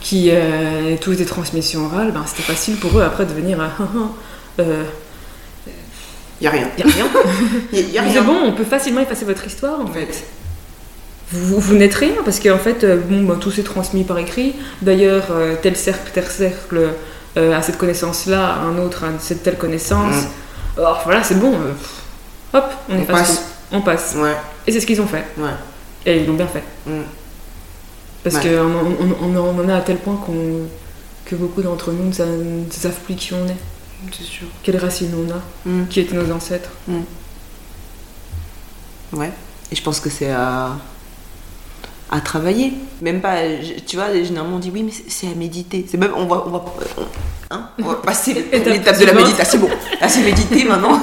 qui 0.00 0.30
euh, 0.30 0.96
tout 1.00 1.12
était 1.12 1.24
transmission 1.26 1.84
orale, 1.86 2.10
ben, 2.12 2.24
c'était 2.26 2.42
facile 2.42 2.76
pour 2.76 2.98
eux 2.98 3.02
après 3.02 3.26
de 3.26 3.32
venir 3.32 3.60
à 3.60 3.68
euh, 4.60 4.84
Il 6.40 6.42
n'y 6.42 6.46
a 6.48 6.50
rien. 6.50 6.68
y 6.78 6.82
a 6.82 6.86
rien. 6.86 7.06
Il 7.72 7.78
y 7.78 7.82
a, 7.82 7.92
y 7.92 7.98
a 7.98 8.02
Mais 8.02 8.08
rien. 8.10 8.20
c'est 8.20 8.26
bon, 8.26 8.36
on 8.46 8.52
peut 8.52 8.64
facilement 8.64 9.00
effacer 9.02 9.24
votre 9.24 9.46
histoire 9.46 9.80
en 9.80 9.86
fait. 9.86 10.24
Vous, 11.30 11.60
vous, 11.60 11.74
n'êtes 11.74 11.94
rien 11.94 12.14
parce 12.24 12.40
qu'en 12.40 12.58
fait, 12.58 12.82
euh, 12.84 12.96
bon, 12.96 13.22
ben, 13.22 13.36
tout 13.36 13.50
s'est 13.50 13.62
transmis 13.62 14.04
par 14.04 14.18
écrit. 14.18 14.54
D'ailleurs, 14.82 15.24
euh, 15.30 15.54
tel 15.60 15.76
cercle, 15.76 16.10
tel 16.12 16.24
cercle 16.26 16.88
a 17.36 17.62
cette 17.62 17.78
connaissance-là, 17.78 18.56
un 18.62 18.76
autre 18.78 19.04
a 19.04 19.08
cette 19.18 19.42
telle 19.42 19.56
connaissance. 19.56 20.14
Mm. 20.24 20.78
Alors 20.80 21.00
voilà, 21.04 21.22
c'est 21.22 21.38
bon. 21.38 21.54
hop, 22.54 22.64
on, 22.90 22.94
On 22.96 22.98
efface 23.02 23.16
passe. 23.18 23.36
tout. 23.36 23.76
On 23.76 23.80
passe. 23.80 24.14
Ouais. 24.18 24.36
Et 24.66 24.72
c'est 24.72 24.80
ce 24.80 24.86
qu'ils 24.86 25.00
ont 25.00 25.06
fait. 25.06 25.24
Ouais. 25.38 25.50
Et 26.06 26.18
ils 26.20 26.26
l'ont 26.26 26.34
bien 26.34 26.46
fait. 26.46 26.62
Mm. 26.86 27.00
Parce 28.22 28.36
Ouais. 28.36 28.42
qu'on 28.42 29.26
on, 29.26 29.36
on- 29.36 29.36
on 29.36 29.64
en 29.64 29.68
a 29.68 29.76
à 29.76 29.80
tel 29.80 29.96
point 29.98 30.16
qu'on 30.16 30.68
que 31.24 31.34
beaucoup 31.36 31.62
d'entre 31.62 31.92
nous 31.92 32.08
ne 32.08 32.12
sa- 32.12 32.26
ne 32.26 32.70
savent 32.70 32.98
plus 33.04 33.14
qui 33.14 33.32
on 33.34 33.46
est, 33.46 33.56
C'est 34.16 34.24
sûr. 34.24 34.46
quelles 34.62 34.76
racines 34.76 35.12
on 35.16 35.30
a, 35.32 35.40
Mm. 35.66 35.86
qui 35.88 36.00
étaient 36.00 36.16
nos 36.16 36.30
ancêtres. 36.32 36.70
Ouais. 39.12 39.30
Et 39.70 39.76
je 39.76 39.82
pense 39.82 40.00
que 40.00 40.10
c'est 40.10 40.30
à, 40.30 40.76
à 42.10 42.20
travailler. 42.20 42.72
Même 43.00 43.20
pas, 43.20 43.36
tu 43.86 43.96
vois, 43.96 44.12
généralement 44.12 44.56
on 44.56 44.60
dit 44.60 44.70
oui, 44.72 44.82
mais 44.82 44.92
c'est- 45.08 45.28
à 45.28 45.34
méditer. 45.34 45.86
C'est 45.88 45.96
même, 45.98 46.12
on 46.16 46.26
va, 46.26 46.44
on 46.46 46.50
va, 46.50 46.64
hein, 47.52 47.68
on 47.80 47.84
va 47.88 47.94
passer 47.96 48.32
Étape 48.52 48.66
l'étape 48.72 48.98
de 48.98 49.04
la 49.06 49.12
méditation. 49.14 49.44
C'est 49.52 49.58
bon, 49.58 49.68
là 50.00 50.08
c'est 50.08 50.22
méditer 50.22 50.64
maintenant. 50.68 51.00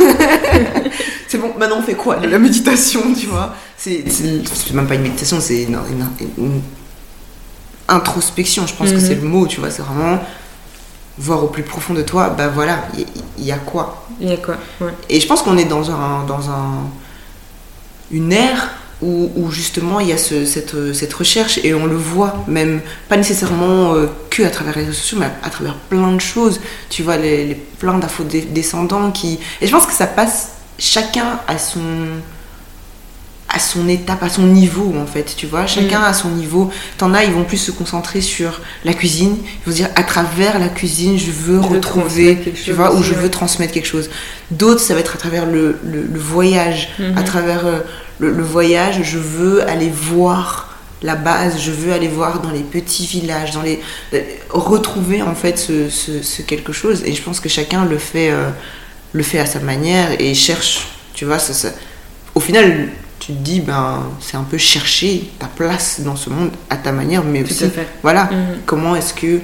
c'est 1.28 1.38
bon, 1.38 1.54
maintenant 1.58 1.78
on 1.80 1.82
fait 1.84 1.94
quoi 1.96 2.18
La 2.18 2.40
méditation, 2.40 3.02
tu 3.14 3.28
vois? 3.28 3.54
C'est 3.78 4.04
même 4.74 4.88
pas 4.88 4.96
une 4.96 5.04
méditation, 5.04 5.40
c'est 5.40 5.64
une, 5.64 5.76
une- 5.90 6.44
une 6.46 6.62
introspection, 7.88 8.68
je 8.68 8.74
pense 8.74 8.90
que 8.90 8.96
Mhm. 8.96 9.00
c'est 9.02 9.16
le 9.16 9.22
mot, 9.22 9.48
tu 9.48 9.60
vois. 9.60 9.72
C'est 9.72 9.82
vraiment 9.82 10.20
voir 11.18 11.44
au 11.44 11.48
plus 11.48 11.64
profond 11.64 11.94
de 11.94 12.02
toi, 12.02 12.30
bah 12.30 12.48
voilà, 12.48 12.84
il 13.38 13.44
y, 13.46 13.52
a 13.52 13.58
quoi? 13.58 14.06
Il 14.22 14.30
y 14.30 14.34
a 14.34 14.38
quoi 14.38 14.56
ouais. 14.82 14.94
et 15.10 15.20
je 15.20 15.28
pense 15.28 15.42
qu'on 15.42 15.58
est 15.58 15.66
dans 15.66 15.92
un 15.92 16.24
dans 16.26 16.50
un 16.50 16.90
une 18.12 18.32
ère 18.32 18.70
où, 19.02 19.32
où 19.36 19.50
justement 19.52 20.00
il 20.02 20.08
y 20.10 20.12
a 20.14 20.18
ce- 20.18 20.46
cette, 20.46 20.76
euh, 20.76 20.94
cette 20.94 21.14
recherche 21.14 21.60
et 21.64 21.74
on 21.74 21.86
le 21.86 21.96
voit 21.96 22.44
même 22.48 22.82
pas 23.08 23.16
nécessairement 23.18 23.94
euh, 23.96 24.08
que 24.30 24.44
à 24.44 24.50
travers 24.50 24.76
les 24.78 24.82
réseaux 24.84 24.94
sociaux 24.98 25.18
mais 25.20 25.26
à, 25.28 25.34
à 25.44 25.50
travers 25.50 25.76
plein 25.76 26.12
de 26.12 26.20
choses 26.20 26.60
tu 26.90 27.02
vois 27.04 27.18
les, 27.18 27.46
les 27.46 27.56
plein 27.56 27.98
d'afro-descendants 27.98 29.12
qui 29.12 29.40
et 29.62 29.68
je 29.68 29.72
pense 29.72 29.86
que 29.86 29.94
ça 29.94 30.06
passe 30.08 30.50
chacun 30.78 31.40
à 31.48 31.58
son 31.58 31.80
à 33.52 33.58
son 33.58 33.88
étape, 33.90 34.22
à 34.22 34.30
son 34.30 34.44
niveau 34.44 34.94
en 35.02 35.08
fait, 35.08 35.34
tu 35.36 35.48
vois, 35.48 35.66
chacun 35.66 36.02
Mm. 36.02 36.04
à 36.04 36.14
son 36.14 36.30
niveau. 36.30 36.70
T'en 37.00 37.16
as, 37.16 37.24
ils 37.24 37.32
vont 37.34 37.44
plus 37.46 37.58
se 37.58 37.72
concentrer 37.72 38.22
sur 38.22 38.62
la 38.86 38.94
cuisine, 38.94 39.38
ils 39.42 39.70
vont 39.70 39.76
dire 39.76 39.90
à 39.96 40.04
travers 40.04 40.60
la 40.60 40.70
cuisine, 40.70 41.18
je 41.18 41.32
veux 41.32 41.60
Je 41.60 41.68
retrouver, 41.68 42.38
tu 42.64 42.74
vois, 42.74 42.94
ou 42.94 43.02
je 43.02 43.16
veux 43.16 43.30
transmettre 43.32 43.74
quelque 43.74 43.88
chose. 43.88 44.12
D'autres, 44.52 44.82
ça 44.82 44.94
va 44.94 45.00
être 45.00 45.16
à 45.16 45.18
travers 45.18 45.48
le, 45.48 45.80
le- 45.84 46.04
le 46.04 46.20
voyage, 46.20 46.90
Mhm. 47.00 47.18
à 47.18 47.24
travers 47.24 47.66
euh, 47.66 47.80
le, 48.20 48.32
le 48.32 48.44
voyage, 48.44 49.02
je 49.04 49.18
veux 49.18 49.68
aller 49.68 49.90
voir 49.90 50.68
la 51.02 51.16
base, 51.16 51.60
je 51.62 51.72
veux 51.72 51.94
aller 51.94 52.10
voir 52.10 52.42
dans 52.42 52.52
les 52.52 52.60
petits 52.60 53.06
villages, 53.08 53.52
dans 53.52 53.62
les 53.62 53.80
euh, 54.14 54.22
retrouver 54.50 55.22
en 55.22 55.34
fait 55.36 55.58
ce, 55.58 55.90
ce- 55.90 56.22
ce 56.22 56.42
quelque 56.42 56.74
chose. 56.74 57.04
Et 57.06 57.14
je 57.14 57.22
pense 57.22 57.40
que 57.40 57.48
chacun 57.50 57.86
le 57.86 57.98
fait, 57.98 58.32
euh, 58.32 58.50
le 59.14 59.24
fait 59.24 59.40
à 59.40 59.46
sa 59.46 59.60
manière 59.60 60.20
et 60.20 60.34
cherche, 60.34 60.88
tu 61.14 61.24
vois, 61.26 61.40
ça, 61.40 61.54
ça- 61.54 61.72
au 62.36 62.42
final, 62.42 62.90
tu 63.20 63.28
te 63.34 63.38
dis, 63.38 63.62
ben, 63.62 64.04
c'est 64.20 64.36
un 64.38 64.44
peu 64.44 64.58
chercher 64.58 65.30
ta 65.40 65.48
place 65.48 66.02
dans 66.02 66.16
ce 66.18 66.30
monde 66.30 66.52
à 66.70 66.76
ta 66.78 66.92
manière, 66.92 67.24
mais 67.24 67.44
Tout 67.44 67.52
aussi, 67.52 67.64
à 67.66 67.70
fait. 67.70 67.88
voilà, 68.04 68.26
Mhm. 68.26 68.58
comment 68.66 68.96
est-ce 68.96 69.14
que 69.14 69.40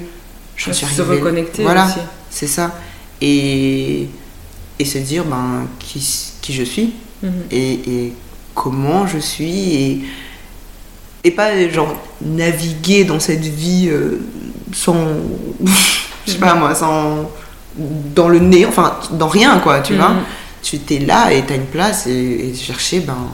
j'en 0.58 0.74
suis 0.74 0.86
Se 0.86 1.02
arrivée 1.02 1.18
reconnecter 1.20 1.64
Voilà, 1.64 1.88
c'est 2.30 2.48
ça. 2.48 2.78
Et, 3.22 4.08
et 4.80 4.86
se 4.86 4.98
dire, 4.98 5.24
ben, 5.24 5.68
qui, 5.80 6.06
qui 6.42 6.54
je 6.54 6.64
suis 6.64 6.94
Mhm. 7.24 7.32
et, 7.50 7.72
et 7.72 8.14
comment 8.56 9.06
je 9.06 9.20
suis 9.20 9.76
et, 9.76 10.02
et 11.24 11.32
pas 11.32 11.68
genre 11.70 11.96
naviguer 12.22 13.04
dans 13.04 13.20
cette 13.20 13.46
vie 13.46 13.90
euh, 13.90 14.20
sans 14.74 14.96
je 16.26 16.32
sais 16.32 16.38
pas 16.40 16.56
moi 16.56 16.74
sans 16.74 17.30
dans 17.78 18.30
le 18.30 18.40
nez 18.40 18.66
enfin 18.66 18.98
dans 19.12 19.28
rien 19.28 19.60
quoi 19.60 19.82
tu 19.82 19.96
vois 19.96 20.10
Mhm. 20.12 20.24
tu 20.64 20.80
t'es 20.80 21.00
là 21.00 21.32
et 21.32 21.46
t'as 21.46 21.56
une 21.56 21.66
place 21.66 22.08
et, 22.08 22.50
et 22.50 22.56
chercher 22.56 23.02
ben 23.02 23.28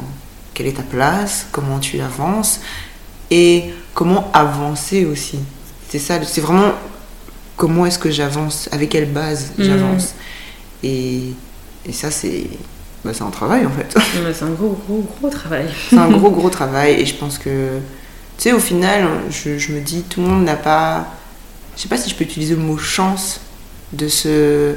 quelle 0.53 0.67
est 0.67 0.73
ta 0.77 0.83
place 0.83 1.47
comment 1.51 1.79
tu 1.79 2.01
avances 2.01 2.59
et 3.29 3.65
comment 3.93 4.29
avancer 4.33 5.05
aussi 5.05 5.39
c'est 5.89 5.99
ça 5.99 6.15
c'est 6.23 6.41
vraiment 6.41 6.71
comment 7.55 7.85
est-ce 7.85 7.99
que 7.99 8.09
j'avance 8.09 8.67
avec 8.71 8.89
quelle 8.89 9.09
base 9.11 9.51
Mhm. 9.57 9.65
j'avance 9.65 10.15
et, 10.83 11.33
et 11.87 11.93
ça 11.93 12.09
c'est 12.09 12.47
bah, 13.03 13.11
c'est 13.13 13.23
un 13.23 13.29
travail 13.31 13.65
en 13.65 13.71
fait 13.71 13.95
C'est 14.33 14.43
un 14.45 14.49
gros, 14.49 14.77
gros, 14.87 15.05
gros 15.19 15.29
travail. 15.29 15.67
c'est 15.89 15.97
un 15.97 16.09
gros 16.09 16.29
gros 16.31 16.49
travail 16.59 16.93
et 17.01 17.05
je 17.05 17.15
pense 17.15 17.37
que 17.37 17.79
tu 18.37 18.43
sais 18.43 18.51
au 18.53 18.59
final 18.59 19.07
je, 19.29 19.57
je 19.57 19.71
me 19.73 19.79
dis 19.81 20.03
tout 20.03 20.21
le 20.21 20.27
monde 20.27 20.43
n'a 20.45 20.55
pas 20.55 21.07
je 21.75 21.81
sais 21.83 21.87
pas 21.89 21.97
si 21.97 22.09
je 22.09 22.15
peux 22.15 22.23
utiliser 22.23 22.55
le 22.55 22.61
mot 22.61 22.77
chance 22.77 23.39
de 23.93 24.07
se 24.07 24.75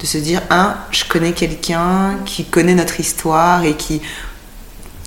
de 0.00 0.06
se 0.06 0.18
dire 0.18 0.42
ah 0.50 0.86
je 0.92 1.04
connais 1.04 1.32
quelqu'un 1.32 2.16
qui 2.24 2.44
connaît 2.44 2.74
notre 2.74 3.00
histoire 3.00 3.64
et 3.64 3.74
qui 3.74 4.00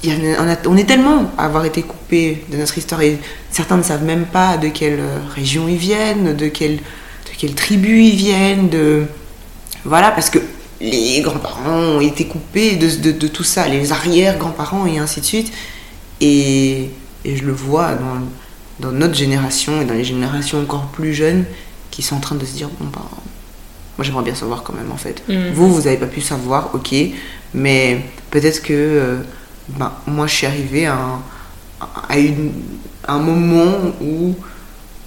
on, 0.06 0.48
a- 0.50 0.58
on 0.68 0.78
est 0.78 0.84
tellement 0.86 1.32
à 1.38 1.46
avoir 1.46 1.64
été 1.66 1.84
coupé 1.84 2.44
de 2.52 2.58
notre 2.58 2.78
histoire 2.78 3.02
et 3.02 3.20
certains 3.52 3.78
ne 3.78 3.84
savent 3.84 4.04
même 4.04 4.26
pas 4.26 4.58
de 4.58 4.68
quelle 4.70 5.00
région 5.36 5.68
ils 5.70 5.78
viennent 5.78 6.36
de 6.36 6.48
quelle 6.48 6.78
de 6.78 7.38
quelle 7.38 7.54
tribu 7.56 8.02
ils 8.04 8.16
viennent 8.16 8.68
de 8.70 9.06
voilà 9.86 10.12
parce 10.12 10.30
que 10.30 10.40
les 10.82 11.22
grands-parents 11.22 11.80
ont 11.98 12.02
été 12.02 12.26
coupés 12.26 12.76
de, 12.76 12.90
de- 12.90 13.12
de 13.18 13.28
tout 13.28 13.44
ça, 13.44 13.68
les 13.68 13.92
arrière-grands-parents 13.92 14.86
et 14.88 14.98
ainsi 14.98 15.22
de 15.22 15.26
suite. 15.26 15.52
Et, 16.20 16.90
et 17.26 17.36
je 17.38 17.44
le 17.46 17.52
vois 17.52 17.94
dans, 17.96 18.88
dans 18.88 18.92
notre 18.92 19.16
génération 19.16 19.82
et 19.82 19.86
dans 19.86 19.94
les 19.94 20.04
générations 20.04 20.60
encore 20.62 20.88
plus 20.88 21.14
jeunes 21.14 21.46
qui 21.92 22.02
sont 22.02 22.16
en 22.16 22.20
train 22.20 22.36
de 22.36 22.46
se 22.46 22.54
dire 22.54 22.70
bon, 22.80 22.88
bah, 22.92 23.02
moi 23.98 24.06
j'aimerais 24.06 24.24
bien 24.24 24.36
savoir 24.36 24.64
quand 24.64 24.74
même 24.74 24.92
en 24.92 24.98
fait. 24.98 25.24
Mhm. 25.28 25.52
Vous, 25.54 25.74
vous 25.74 25.82
n'avez 25.84 25.98
pas 25.98 26.08
pu 26.08 26.22
savoir, 26.22 26.72
ok, 26.74 26.94
mais 27.54 28.02
peut-être 28.32 28.62
que 28.62 29.18
ben, 29.70 29.92
moi 30.08 30.28
je 30.28 30.36
suis 30.36 30.48
arrivée 30.48 30.86
à 30.88 30.96
un, 30.96 31.22
à 32.10 32.18
une- 32.18 32.52
à 33.08 33.14
un 33.14 33.20
moment 33.20 33.72
où, 34.02 34.36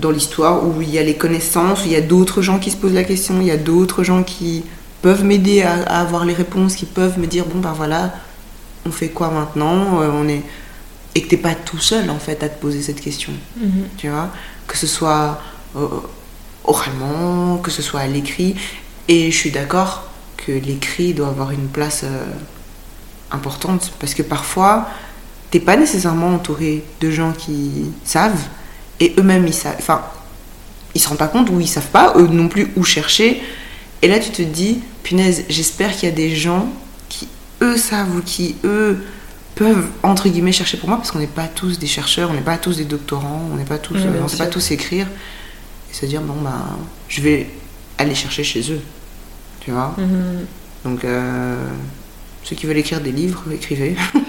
dans 0.00 0.10
l'histoire, 0.10 0.66
où 0.66 0.82
il 0.82 0.90
y 0.90 0.98
a 0.98 1.02
les 1.04 1.14
connaissances, 1.14 1.82
où 1.84 1.86
il 1.86 1.92
y 1.92 1.96
a 1.96 2.00
d'autres 2.00 2.42
gens 2.42 2.58
qui 2.58 2.70
se 2.72 2.76
posent 2.76 2.92
la 2.92 3.04
question, 3.04 3.36
il 3.40 3.46
y 3.46 3.52
a 3.52 3.56
d'autres 3.56 4.02
gens 4.02 4.24
qui 4.24 4.64
peuvent 5.04 5.24
m'aider 5.30 5.58
à, 5.62 5.74
à 5.96 5.96
avoir 6.00 6.24
les 6.24 6.32
réponses, 6.42 6.74
qui 6.80 6.86
peuvent 6.98 7.18
me 7.18 7.26
dire 7.34 7.44
bon 7.50 7.58
ben 7.66 7.72
voilà, 7.80 8.02
on 8.88 8.92
fait 9.00 9.10
quoi 9.18 9.28
maintenant 9.38 10.00
Euh, 10.00 10.10
on 10.20 10.26
est... 10.34 10.42
Et 11.16 11.20
que 11.22 11.28
t'es 11.28 11.36
pas 11.48 11.54
tout 11.68 11.78
seul 11.90 12.06
en 12.10 12.18
fait 12.26 12.38
à 12.42 12.48
te 12.48 12.58
poser 12.64 12.80
cette 12.88 13.00
question 13.08 13.32
Mhm. 13.66 13.84
tu 14.00 14.08
vois, 14.08 14.28
que 14.66 14.76
ce 14.82 14.86
soit 14.96 15.26
euh, 15.76 15.88
oralement, 16.64 17.58
que 17.64 17.70
ce 17.70 17.82
soit 17.82 18.00
à 18.00 18.06
l'écrit. 18.16 18.52
Et 19.06 19.30
je 19.30 19.36
suis 19.42 19.50
d'accord 19.58 19.92
que 20.42 20.52
l'écrit 20.68 21.12
doit 21.18 21.28
avoir 21.34 21.50
une 21.60 21.68
place 21.68 22.02
euh, 22.04 22.24
importante 23.30 23.92
parce 24.00 24.14
que 24.14 24.22
parfois, 24.36 24.88
t'es 25.50 25.60
pas 25.60 25.76
nécessairement 25.76 26.30
entouré 26.38 26.82
de 27.02 27.10
gens 27.18 27.32
qui 27.32 27.92
savent 28.04 28.44
et 29.00 29.08
eux-mêmes 29.18 29.46
ils 29.46 29.54
savent. 29.62 29.76
Enfin, 29.78 30.00
ils 30.94 31.00
se 31.02 31.08
rendent 31.08 31.18
pas 31.26 31.28
compte 31.28 31.48
ou 31.50 31.60
ils 31.60 31.68
savent 31.68 31.92
pas 32.00 32.14
eux 32.16 32.26
non 32.40 32.48
plus 32.48 32.66
où 32.76 32.82
chercher. 32.84 33.42
Et 34.04 34.06
là, 34.06 34.18
tu 34.18 34.30
te 34.30 34.42
dis, 34.42 34.80
punaise, 35.02 35.46
j'espère 35.48 35.92
qu'il 35.92 36.06
y 36.10 36.12
a 36.12 36.14
des 36.14 36.36
gens 36.36 36.68
qui 37.08 37.26
eux 37.62 37.78
savent 37.78 38.14
ou 38.14 38.20
qui 38.20 38.54
eux 38.62 38.98
peuvent 39.54 39.86
entre 40.02 40.28
guillemets 40.28 40.52
chercher 40.52 40.76
pour 40.76 40.90
moi 40.90 40.98
parce 40.98 41.10
qu'on 41.10 41.20
n'est 41.20 41.26
pas 41.26 41.46
tous 41.46 41.78
des 41.78 41.86
chercheurs, 41.86 42.30
on 42.30 42.34
n'est 42.34 42.42
pas 42.42 42.58
tous 42.58 42.76
des 42.76 42.84
doctorants, 42.84 43.48
on 43.50 43.56
n'est 43.56 43.64
pas 43.64 43.78
tous, 43.78 43.94
Oui, 43.94 44.02
euh, 44.04 44.20
on 44.22 44.28
sait 44.28 44.36
pas 44.36 44.46
tous 44.46 44.72
écrire 44.72 45.06
et 45.90 45.94
se 45.94 46.04
dire 46.04 46.20
bon 46.20 46.34
bah 46.42 46.66
je 47.08 47.22
vais 47.22 47.48
aller 47.96 48.14
chercher 48.14 48.44
chez 48.44 48.70
eux, 48.72 48.80
tu 49.60 49.70
vois. 49.70 49.94
Mhm. 49.96 50.44
Donc 50.84 51.04
euh, 51.06 51.66
ceux 52.42 52.56
qui 52.56 52.66
veulent 52.66 52.76
écrire 52.76 53.00
des 53.00 53.12
livres, 53.12 53.44
écrivez. 53.54 53.96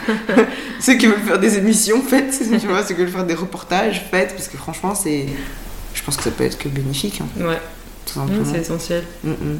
ceux 0.80 0.94
qui 0.94 1.06
veulent 1.06 1.20
faire 1.20 1.38
des 1.38 1.58
émissions, 1.58 2.00
faites. 2.00 2.42
Tu 2.60 2.66
vois, 2.66 2.82
ceux 2.82 2.94
qui 2.94 3.02
veulent 3.02 3.10
faire 3.10 3.26
des 3.26 3.34
reportages, 3.34 4.06
faites 4.10 4.34
parce 4.34 4.48
que 4.48 4.56
franchement 4.56 4.94
c'est, 4.94 5.26
je 5.92 6.02
pense 6.02 6.16
que 6.16 6.22
ça 6.22 6.30
peut 6.30 6.44
être 6.44 6.56
que 6.56 6.70
bénéfique, 6.70 7.20
hein, 7.20 7.44
Ouais, 7.44 7.60
tout 8.08 8.14
simplement. 8.14 8.44
c'est 8.44 8.60
essentiel. 8.60 9.04
Mm, 9.24 9.30
mm. 9.30 9.58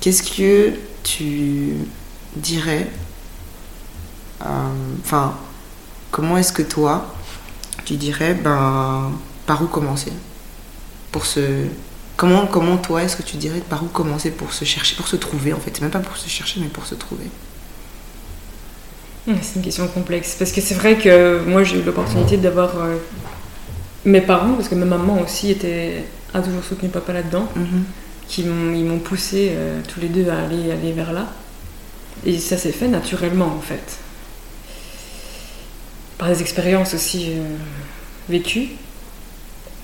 Qu'est-ce 0.00 0.22
que 0.22 0.72
tu 1.02 1.74
dirais 2.36 2.88
euh, 4.44 4.46
Enfin, 5.04 5.34
comment 6.10 6.36
est-ce 6.36 6.52
que 6.52 6.62
toi, 6.62 7.14
tu 7.84 7.94
dirais, 7.96 8.34
ben, 8.34 9.12
par 9.46 9.62
où 9.62 9.66
commencer 9.66 10.12
Pour 11.10 11.26
se. 11.26 11.66
Comment, 12.16 12.46
comment 12.46 12.76
toi, 12.76 13.02
est-ce 13.02 13.16
que 13.16 13.22
tu 13.22 13.36
dirais 13.36 13.62
par 13.68 13.82
où 13.82 13.86
commencer 13.86 14.30
pour 14.30 14.52
se 14.52 14.64
chercher, 14.64 14.94
pour 14.96 15.08
se 15.08 15.16
trouver 15.16 15.52
en 15.52 15.58
fait? 15.58 15.70
C'est 15.74 15.82
même 15.82 15.90
pas 15.90 15.98
pour 15.98 16.16
se 16.16 16.28
chercher, 16.28 16.60
mais 16.60 16.68
pour 16.68 16.86
se 16.86 16.94
trouver. 16.94 17.26
C'est 19.26 19.56
une 19.56 19.62
question 19.62 19.86
complexe. 19.86 20.34
Parce 20.38 20.50
que 20.50 20.60
c'est 20.60 20.74
vrai 20.74 20.98
que 20.98 21.42
moi, 21.46 21.62
j'ai 21.62 21.78
eu 21.78 21.82
l'opportunité 21.82 22.36
d'avoir 22.36 22.76
euh, 22.76 22.96
mes 24.04 24.20
parents, 24.20 24.54
parce 24.54 24.68
que 24.68 24.74
ma 24.74 24.84
maman 24.84 25.20
aussi 25.20 25.52
était, 25.52 26.04
a 26.34 26.40
toujours 26.40 26.64
soutenu 26.64 26.88
papa 26.88 27.12
là-dedans, 27.12 27.48
qui 28.28 28.44
m'ont, 28.44 28.98
poussé 28.98 29.50
euh, 29.52 29.80
tous 29.92 30.00
les 30.00 30.08
deux 30.08 30.28
à 30.30 30.42
aller, 30.44 30.70
aller 30.70 30.92
vers 30.92 31.12
là. 31.12 31.28
Et 32.24 32.38
ça 32.38 32.56
s'est 32.56 32.72
fait 32.72 32.88
naturellement, 32.88 33.46
en 33.46 33.60
fait. 33.60 33.98
Par 36.18 36.28
des 36.28 36.40
expériences 36.40 36.94
aussi 36.94 37.32
euh, 37.32 37.42
vécues. 38.28 38.68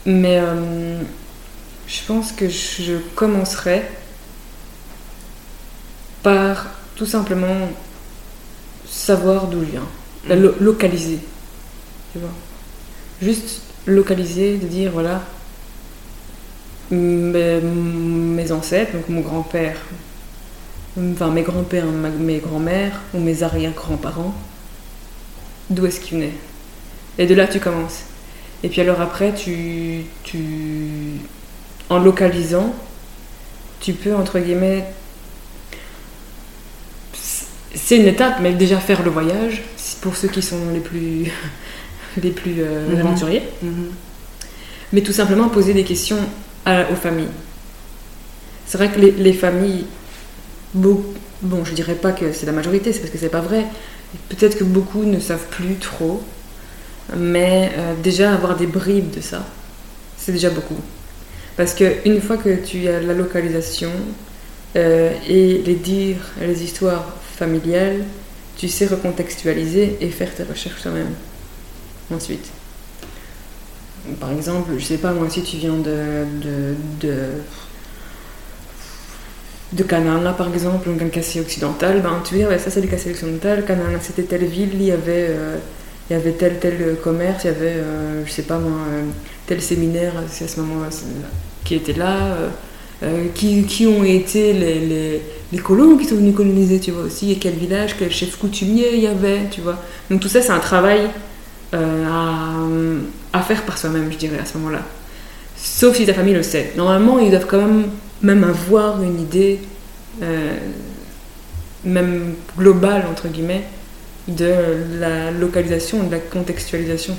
Mais 0.07 0.39
euh, 0.41 1.01
je 1.87 2.01
pense 2.07 2.33
que 2.33 2.49
je 2.49 2.95
commencerai 3.15 3.83
par 6.23 6.67
tout 6.97 7.07
simplement 7.07 7.69
savoir 8.89 9.47
d'où 9.49 9.61
je 9.61 9.71
viens, 9.73 9.87
la 10.29 10.37
lo- 10.37 10.55
localiser. 10.61 11.19
Tu 12.13 12.19
vois 12.19 12.31
Juste 13.21 13.63
localiser, 13.87 14.57
de 14.59 14.67
dire 14.67 14.91
voilà, 14.93 15.23
mes, 16.91 17.61
mes 17.61 18.53
ancêtres, 18.53 18.93
donc 18.93 19.09
mon 19.09 19.21
grand-père, 19.21 19.77
enfin 21.13 21.29
mes 21.31 21.43
grands-pères, 21.43 21.87
ma- 21.87 22.09
mes 22.11 22.39
grands-mères 22.39 23.01
ou 23.15 23.21
mes 23.21 23.43
arrière-grands-parents, 23.43 24.35
d'où 25.71 25.87
est-ce 25.87 26.01
qu'ils 26.01 26.19
venaient? 26.19 26.35
Et 27.19 27.27
de 27.27 27.35
là 27.35 27.47
tu 27.47 27.61
commences. 27.61 28.01
Et 28.63 28.69
puis 28.69 28.81
alors 28.81 29.01
après, 29.01 29.35
tu, 29.35 30.03
tu 30.25 30.39
en 31.91 31.99
localisant, 31.99 32.75
tu 33.81 33.93
peux 33.93 34.15
entre 34.15 34.39
guillemets 34.41 34.85
c'est 37.75 37.97
une 37.99 38.07
étape, 38.09 38.39
mais 38.41 38.53
déjà 38.55 38.79
faire 38.79 39.03
le 39.03 39.11
voyage, 39.11 39.63
pour 40.01 40.17
ceux 40.17 40.29
qui 40.29 40.43
sont 40.43 40.71
les 40.73 40.81
plus, 40.81 41.31
les 42.23 42.31
plus 42.31 42.57
euh, 42.59 42.89
Mhm. 42.95 43.01
aventuriers, 43.01 43.43
Mhm. 43.63 43.91
mais 44.93 45.01
tout 45.03 45.13
simplement 45.13 45.49
poser 45.49 45.75
des 45.75 45.85
questions 45.85 46.19
aux 46.93 46.97
familles. 46.97 47.29
C'est 48.67 48.79
vrai 48.79 48.91
que 48.91 49.01
les, 49.01 49.13
les 49.13 49.33
familles, 49.33 49.87
beau- 50.75 51.15
bon, 51.43 51.65
je 51.65 51.75
dirais 51.75 51.95
pas 51.95 52.13
que 52.13 52.33
c'est 52.33 52.47
la 52.47 52.53
majorité, 52.53 52.93
c'est 52.93 53.01
parce 53.01 53.11
que 53.13 53.19
c'est 53.19 53.29
pas 53.29 53.41
vrai. 53.41 53.65
Peut-être 54.29 54.59
que 54.59 54.65
beaucoup 54.65 55.05
ne 55.05 55.21
savent 55.21 55.47
plus 55.51 55.77
trop, 55.77 56.23
mais 57.17 57.73
euh, 57.79 57.95
déjà 58.03 58.33
avoir 58.35 58.57
des 58.57 58.67
bribes 58.67 59.11
de 59.15 59.21
ça, 59.21 59.45
c'est 60.17 60.33
déjà 60.33 60.51
beaucoup. 60.51 60.79
Parce 61.57 61.75
que 61.75 61.97
une 62.07 62.21
fois 62.21 62.39
que 62.39 62.57
tu 62.65 62.89
as 62.89 63.01
la 63.01 63.15
localisation 63.15 63.91
euh, 64.77 65.13
et 65.29 65.63
les 65.65 65.75
dires, 65.77 66.33
les 66.41 66.63
histoires 66.65 67.07
familiales, 67.39 68.05
tu 68.59 68.69
sais 68.69 68.87
recontextualiser 68.87 69.99
et 70.01 70.11
faire 70.11 70.35
tes 70.35 70.45
recherches 70.45 70.83
toi-même. 70.83 71.15
Ensuite. 72.13 72.51
Par 74.21 74.31
exemple, 74.33 74.73
je 74.79 74.85
sais 74.85 74.99
pas, 74.99 75.13
moi, 75.13 75.29
si 75.31 75.43
tu 75.43 75.57
viens 75.57 75.77
de. 75.77 76.25
de. 76.43 76.75
de, 77.01 77.15
de 79.73 79.83
Canaan, 79.83 80.23
là, 80.23 80.33
par 80.33 80.49
exemple, 80.49 80.89
donc 80.89 81.03
un 81.03 81.09
Cassé 81.09 81.41
occidental, 81.41 82.01
ben, 82.03 82.23
tu 82.27 82.37
dis, 82.37 82.45
ouais, 82.45 82.59
ça 82.59 82.71
c'est 82.71 82.81
le 82.81 82.87
Cassé 82.87 83.11
occidental, 83.11 83.65
Canaan, 83.67 83.99
c'était 84.01 84.23
telle 84.23 84.47
ville, 84.47 84.71
il 84.73 84.83
y 84.85 84.93
avait, 84.93 85.27
euh, 85.29 85.57
il 86.09 86.15
y 86.15 86.17
avait 86.17 86.33
tel, 86.33 86.59
tel 86.59 86.77
euh, 86.81 86.95
commerce, 86.95 87.45
il 87.45 87.49
y 87.49 87.51
avait, 87.51 87.67
euh, 87.77 88.25
je 88.25 88.31
sais 88.33 88.43
pas 88.43 88.59
moi, 88.59 88.79
euh, 88.91 89.03
tel 89.47 89.61
séminaire, 89.61 90.15
c'est 90.31 90.45
à 90.47 90.49
ce 90.49 90.61
moment-là 90.61 90.89
c'est- 90.91 91.05
qui 91.65 91.75
était 91.75 91.93
là, 91.93 92.35
qui, 93.35 93.65
qui 93.65 93.87
ont 93.87 94.03
été 94.05 94.53
les, 94.55 94.81
les, 94.81 95.23
les 95.53 95.59
colons 95.59 95.97
qui 95.97 96.05
sont 96.07 96.17
venus 96.17 96.35
coloniser, 96.35 96.81
tu 96.81 96.91
vois 96.91 97.05
aussi, 97.05 97.31
et 97.33 97.37
quel 97.39 97.55
village, 97.55 97.95
quel 97.99 98.11
chef 98.11 98.37
coutumier 98.37 98.95
il 98.95 99.01
y 99.01 99.07
avait, 99.07 99.49
tu 99.51 99.61
vois. 99.61 99.77
Donc 100.11 100.21
tout 100.21 100.29
ça, 100.29 100.41
c'est 100.43 100.51
un 100.51 100.59
travail 100.59 101.03
à, 101.73 102.55
à 103.33 103.43
faire 103.43 103.65
par 103.65 103.79
soi-même, 103.79 104.11
je 104.13 104.17
dirais, 104.17 104.39
à 104.39 104.45
ce 104.45 104.57
moment-là. 104.59 104.83
Sauf 105.57 105.97
si 105.97 106.07
ta 106.07 106.15
famille 106.15 106.35
le 106.35 106.43
sait. 106.43 106.73
Normalement, 106.77 107.19
ils 107.19 107.31
doivent 107.31 107.47
quand 107.47 107.59
même, 107.59 107.89
même 108.23 108.45
avoir 108.45 109.03
une 109.03 109.21
idée, 109.21 109.61
euh, 110.23 110.57
même 111.85 112.35
globale, 112.57 113.05
entre 113.11 113.29
guillemets, 113.29 113.65
de 114.29 114.55
la 115.01 115.31
localisation, 115.31 116.05
de 116.05 116.13
la 116.13 116.19
contextualisation 116.19 117.17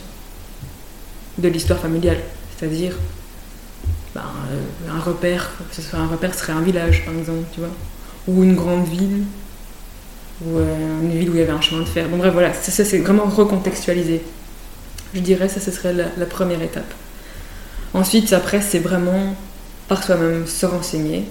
de 1.37 1.47
l'histoire 1.47 1.79
familiale. 1.79 2.19
C'est-à-dire, 2.57 2.93
ben, 4.13 4.21
euh, 4.51 4.95
un 4.95 4.99
repère, 4.99 5.51
ce 5.71 5.81
soit 5.81 5.99
un 5.99 6.07
repère 6.07 6.33
serait 6.33 6.53
un 6.53 6.61
village, 6.61 7.05
par 7.05 7.13
exemple, 7.13 7.45
tu 7.53 7.59
vois, 7.59 7.69
ou 8.27 8.43
une 8.43 8.55
grande 8.55 8.87
ville, 8.87 9.23
ou 10.45 10.57
euh, 10.57 11.01
une 11.01 11.11
ville 11.11 11.29
où 11.29 11.33
il 11.33 11.39
y 11.39 11.43
avait 11.43 11.51
un 11.51 11.61
chemin 11.61 11.81
de 11.81 11.87
fer. 11.87 12.07
Bon, 12.09 12.17
bref, 12.17 12.33
voilà, 12.33 12.53
ça, 12.53 12.71
ça, 12.71 12.85
c'est 12.85 12.99
vraiment 12.99 13.25
recontextualisé. 13.25 14.21
Je 15.13 15.19
dirais, 15.19 15.49
ça, 15.49 15.59
ce 15.59 15.71
serait 15.71 15.93
la, 15.93 16.05
la 16.17 16.25
première 16.25 16.61
étape. 16.61 16.93
Ensuite, 17.93 18.33
après, 18.33 18.61
c'est 18.61 18.79
vraiment 18.79 19.35
par 19.87 20.03
soi-même 20.03 20.47
se 20.47 20.65
renseigner 20.65 21.25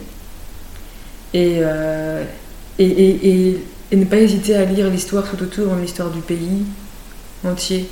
et, 1.34 1.58
euh, 1.60 2.24
et, 2.78 2.84
et, 2.86 3.28
et, 3.50 3.66
et 3.92 3.96
ne 3.96 4.04
pas 4.04 4.16
hésiter 4.16 4.54
à 4.56 4.64
lire 4.64 4.88
l'histoire 4.90 5.24
tout 5.28 5.42
autour, 5.42 5.74
l'histoire 5.76 6.10
du 6.10 6.20
pays 6.20 6.64
entier. 7.44 7.88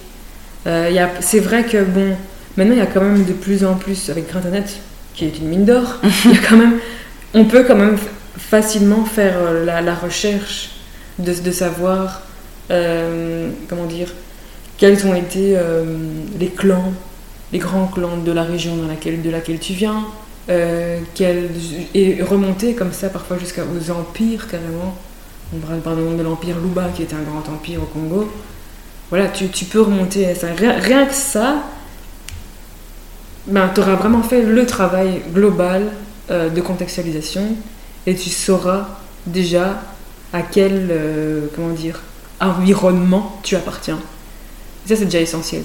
Euh, 0.66 0.88
il 0.90 0.96
y 0.96 0.98
a- 0.98 1.10
c'est 1.20 1.40
vrai 1.40 1.64
que, 1.64 1.84
bon, 1.84 2.16
maintenant, 2.56 2.74
il 2.74 2.78
y 2.78 2.82
a 2.82 2.86
quand 2.86 3.02
même 3.02 3.24
de 3.24 3.32
plus 3.32 3.64
en 3.64 3.74
plus, 3.76 4.10
avec 4.10 4.34
Internet, 4.34 4.78
qui 5.14 5.26
est 5.26 5.38
une 5.38 5.48
mine 5.48 5.64
d'or, 5.64 5.96
il 6.26 6.32
y 6.32 6.38
a 6.38 6.40
quand 6.48 6.56
même, 6.56 6.78
on 7.34 7.44
peut 7.46 7.64
quand 7.64 7.76
même 7.76 7.98
facilement 8.38 9.04
faire 9.04 9.34
euh, 9.38 9.64
la, 9.64 9.80
la 9.82 9.94
recherche 9.94 10.70
de, 11.18 11.32
de 11.32 11.50
savoir, 11.50 12.22
euh, 12.70 13.50
comment 13.68 13.86
dire, 13.86 14.08
quels 14.78 15.06
ont 15.06 15.14
été 15.14 15.56
euh, 15.56 15.84
les 16.38 16.48
clans, 16.48 16.92
les 17.52 17.58
grands 17.58 17.86
clans 17.86 18.18
de 18.18 18.32
la 18.32 18.42
région 18.42 18.76
de 18.76 19.30
laquelle 19.30 19.58
tu 19.58 19.72
viens, 19.72 20.04
euh, 20.48 21.00
et 21.94 22.22
remonter 22.22 22.74
comme 22.74 22.92
ça 22.92 23.08
parfois 23.08 23.38
jusqu'aux 23.38 23.90
empires 23.90 24.46
carrément. 24.48 24.96
On 25.54 25.58
parle 25.58 25.80
par 25.80 25.94
exemple 25.94 26.16
de 26.16 26.22
l'empire 26.22 26.56
Luba 26.62 26.88
qui 26.94 27.02
était 27.02 27.14
un 27.14 27.22
grand 27.22 27.52
empire 27.52 27.82
au 27.82 27.86
Congo. 27.86 28.30
Voilà, 29.10 29.28
tu, 29.28 29.48
tu 29.48 29.64
peux 29.64 29.80
remonter 29.80 30.28
à 30.28 30.34
ça. 30.34 30.48
Rien, 30.56 30.78
rien 30.78 31.06
que 31.06 31.14
ça, 31.14 31.62
ben, 33.46 33.70
tu 33.72 33.80
auras 33.80 33.94
vraiment 33.94 34.22
fait 34.22 34.42
le 34.42 34.66
travail 34.66 35.22
global 35.32 35.84
euh, 36.30 36.48
de 36.48 36.60
contextualisation 36.60 37.56
et 38.06 38.16
tu 38.16 38.30
sauras 38.30 38.88
déjà 39.26 39.80
à 40.32 40.42
quel 40.42 40.88
euh, 40.90 41.46
comment 41.54 41.72
dire, 41.72 42.00
environnement 42.40 43.38
tu 43.42 43.54
appartiens. 43.54 43.98
Ça, 44.86 44.94
c'est 44.94 45.04
déjà 45.04 45.20
essentiel. 45.20 45.64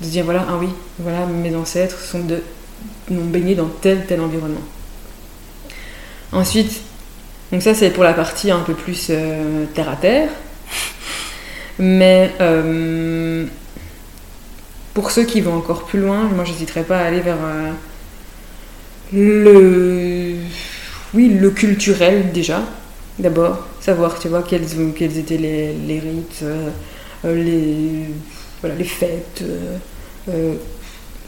De 0.00 0.06
se 0.06 0.10
dire, 0.10 0.24
voilà, 0.24 0.44
ah 0.48 0.56
oui, 0.60 0.68
voilà, 0.98 1.24
mes 1.26 1.54
ancêtres 1.54 2.00
sont 2.00 2.24
de, 2.24 2.42
ont 3.10 3.24
baigné 3.26 3.54
dans 3.54 3.68
tel, 3.80 4.06
tel 4.06 4.20
environnement. 4.20 4.62
Ensuite, 6.32 6.80
donc 7.52 7.62
ça, 7.62 7.74
c'est 7.74 7.90
pour 7.90 8.02
la 8.02 8.12
partie 8.12 8.50
un 8.50 8.60
peu 8.60 8.74
plus 8.74 9.06
euh, 9.10 9.66
terre 9.74 9.88
à 9.88 9.94
terre. 9.94 10.30
Mais 11.78 12.32
euh, 12.40 13.46
pour 14.94 15.12
ceux 15.12 15.24
qui 15.24 15.40
vont 15.40 15.54
encore 15.54 15.84
plus 15.84 16.00
loin, 16.00 16.24
moi, 16.24 16.44
j'hésiterai 16.44 16.82
pas 16.82 16.98
à 16.98 17.04
aller 17.04 17.20
vers 17.20 17.36
euh, 17.40 17.70
le, 19.12 20.34
oui, 21.14 21.28
le 21.28 21.50
culturel 21.50 22.32
déjà. 22.32 22.62
D'abord, 23.20 23.68
savoir, 23.80 24.18
tu 24.18 24.26
vois, 24.26 24.42
quels, 24.42 24.66
quels 24.96 25.18
étaient 25.18 25.36
les, 25.36 25.72
les 25.72 26.00
rites, 26.00 26.42
les, 27.32 28.06
voilà, 28.60 28.74
les 28.76 28.84
fêtes, 28.84 29.42
euh, 29.42 29.76
euh, 30.28 30.54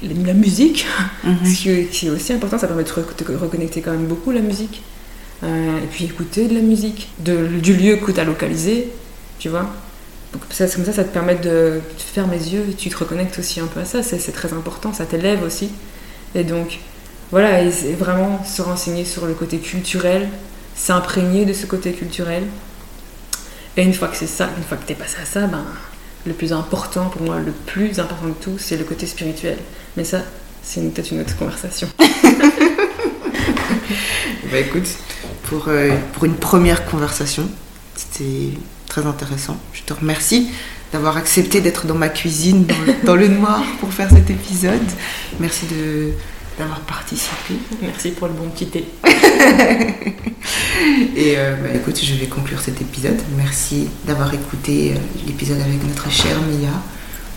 la 0.02 0.34
musique, 0.34 0.86
Mhm. 1.24 1.36
ce 1.46 1.56
qui 1.56 1.70
est- 1.70 1.84
qui 1.90 2.06
est 2.06 2.10
aussi 2.10 2.32
important, 2.32 2.58
ça 2.58 2.66
permet 2.66 2.84
de 2.84 2.88
de 2.90 3.36
reconnecter 3.36 3.80
quand 3.80 3.92
même 3.92 4.06
beaucoup 4.06 4.30
la 4.30 4.40
musique. 4.40 4.82
Euh, 5.42 5.78
et 5.78 5.86
puis 5.90 6.04
écouter 6.06 6.48
de 6.48 6.54
la 6.54 6.60
musique, 6.62 7.08
de, 7.18 7.46
du 7.46 7.74
lieu 7.74 7.96
que 7.96 8.10
tu 8.10 8.20
as 8.20 8.24
localisé, 8.24 8.88
tu 9.38 9.48
vois. 9.50 9.66
Donc 10.32 10.42
ça, 10.50 10.66
comme 10.68 10.84
ça, 10.84 10.92
ça 10.92 11.04
te 11.04 11.12
permet 11.12 11.34
de 11.36 11.80
te 11.96 12.02
fermes 12.02 12.30
les 12.32 12.52
yeux 12.54 12.64
tu 12.76 12.88
te 12.90 12.96
reconnectes 12.96 13.38
aussi 13.38 13.60
un 13.60 13.66
peu 13.66 13.80
à 13.80 13.84
ça, 13.84 14.02
c'est 14.02 14.32
très 14.32 14.52
important, 14.52 14.92
ça 14.92 15.04
t'élève 15.06 15.42
aussi. 15.42 15.68
Et 16.34 16.42
donc, 16.44 16.78
voilà, 17.30 17.62
et 17.62 17.70
vraiment 17.98 18.44
se 18.44 18.60
renseigner 18.62 19.04
sur 19.04 19.26
le 19.26 19.34
côté 19.34 19.58
culturel, 19.58 20.28
s'imprégner 20.74 21.44
de 21.44 21.52
ce 21.52 21.66
côté 21.66 21.92
culturel. 21.92 22.42
Et 23.76 23.82
une 23.82 23.92
fois 23.92 24.08
que 24.08 24.16
c'est 24.16 24.26
ça, 24.26 24.48
une 24.56 24.64
fois 24.64 24.76
que 24.76 24.86
tu 24.86 24.92
es 24.92 24.96
passé 24.96 25.16
à 25.22 25.26
ça, 25.26 25.46
ben, 25.46 25.64
le 26.26 26.32
plus 26.32 26.52
important 26.52 27.08
pour 27.08 27.22
moi, 27.22 27.38
le 27.38 27.52
plus 27.52 28.00
important 28.00 28.28
de 28.28 28.32
tout, 28.32 28.58
c'est 28.58 28.76
le 28.76 28.84
côté 28.84 29.06
spirituel. 29.06 29.58
Mais 29.96 30.04
ça, 30.04 30.22
c'est 30.62 30.80
peut-être 30.92 31.10
une 31.12 31.20
autre 31.20 31.36
conversation. 31.36 31.88
Bah 34.50 34.58
écoute, 34.58 34.88
pour, 35.44 35.66
euh, 35.68 35.90
pour 36.14 36.24
une 36.24 36.36
première 36.36 36.86
conversation, 36.86 37.48
c'était 37.94 38.56
très 38.88 39.04
intéressant. 39.04 39.58
Je 39.72 39.82
te 39.82 39.92
remercie 39.92 40.48
d'avoir 40.92 41.16
accepté 41.16 41.60
d'être 41.60 41.86
dans 41.86 41.94
ma 41.94 42.08
cuisine, 42.08 42.64
dans 42.64 42.80
le, 42.86 42.94
dans 43.04 43.16
le 43.16 43.28
noir, 43.28 43.62
pour 43.80 43.92
faire 43.92 44.08
cet 44.10 44.30
épisode. 44.30 44.80
Merci 45.38 45.66
de 45.66 46.12
d'avoir 46.58 46.80
participé. 46.80 47.54
Merci 47.82 48.10
pour 48.10 48.28
le 48.28 48.34
bon 48.34 48.48
petit 48.50 48.66
thé. 48.66 48.84
Et 51.16 51.34
euh, 51.36 51.56
bah, 51.56 51.68
écoute, 51.74 51.98
je 52.02 52.14
vais 52.14 52.26
conclure 52.26 52.60
cet 52.60 52.80
épisode. 52.80 53.20
Merci 53.36 53.88
d'avoir 54.04 54.32
écouté 54.32 54.92
euh, 54.94 54.98
l'épisode 55.26 55.60
avec 55.60 55.82
notre 55.86 56.10
chère 56.10 56.40
Mia. 56.42 56.82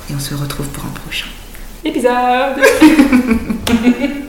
Et 0.10 0.16
on 0.16 0.20
se 0.20 0.34
retrouve 0.36 0.68
pour 0.68 0.86
un 0.86 0.90
prochain. 0.90 1.28
Épisode 1.84 2.58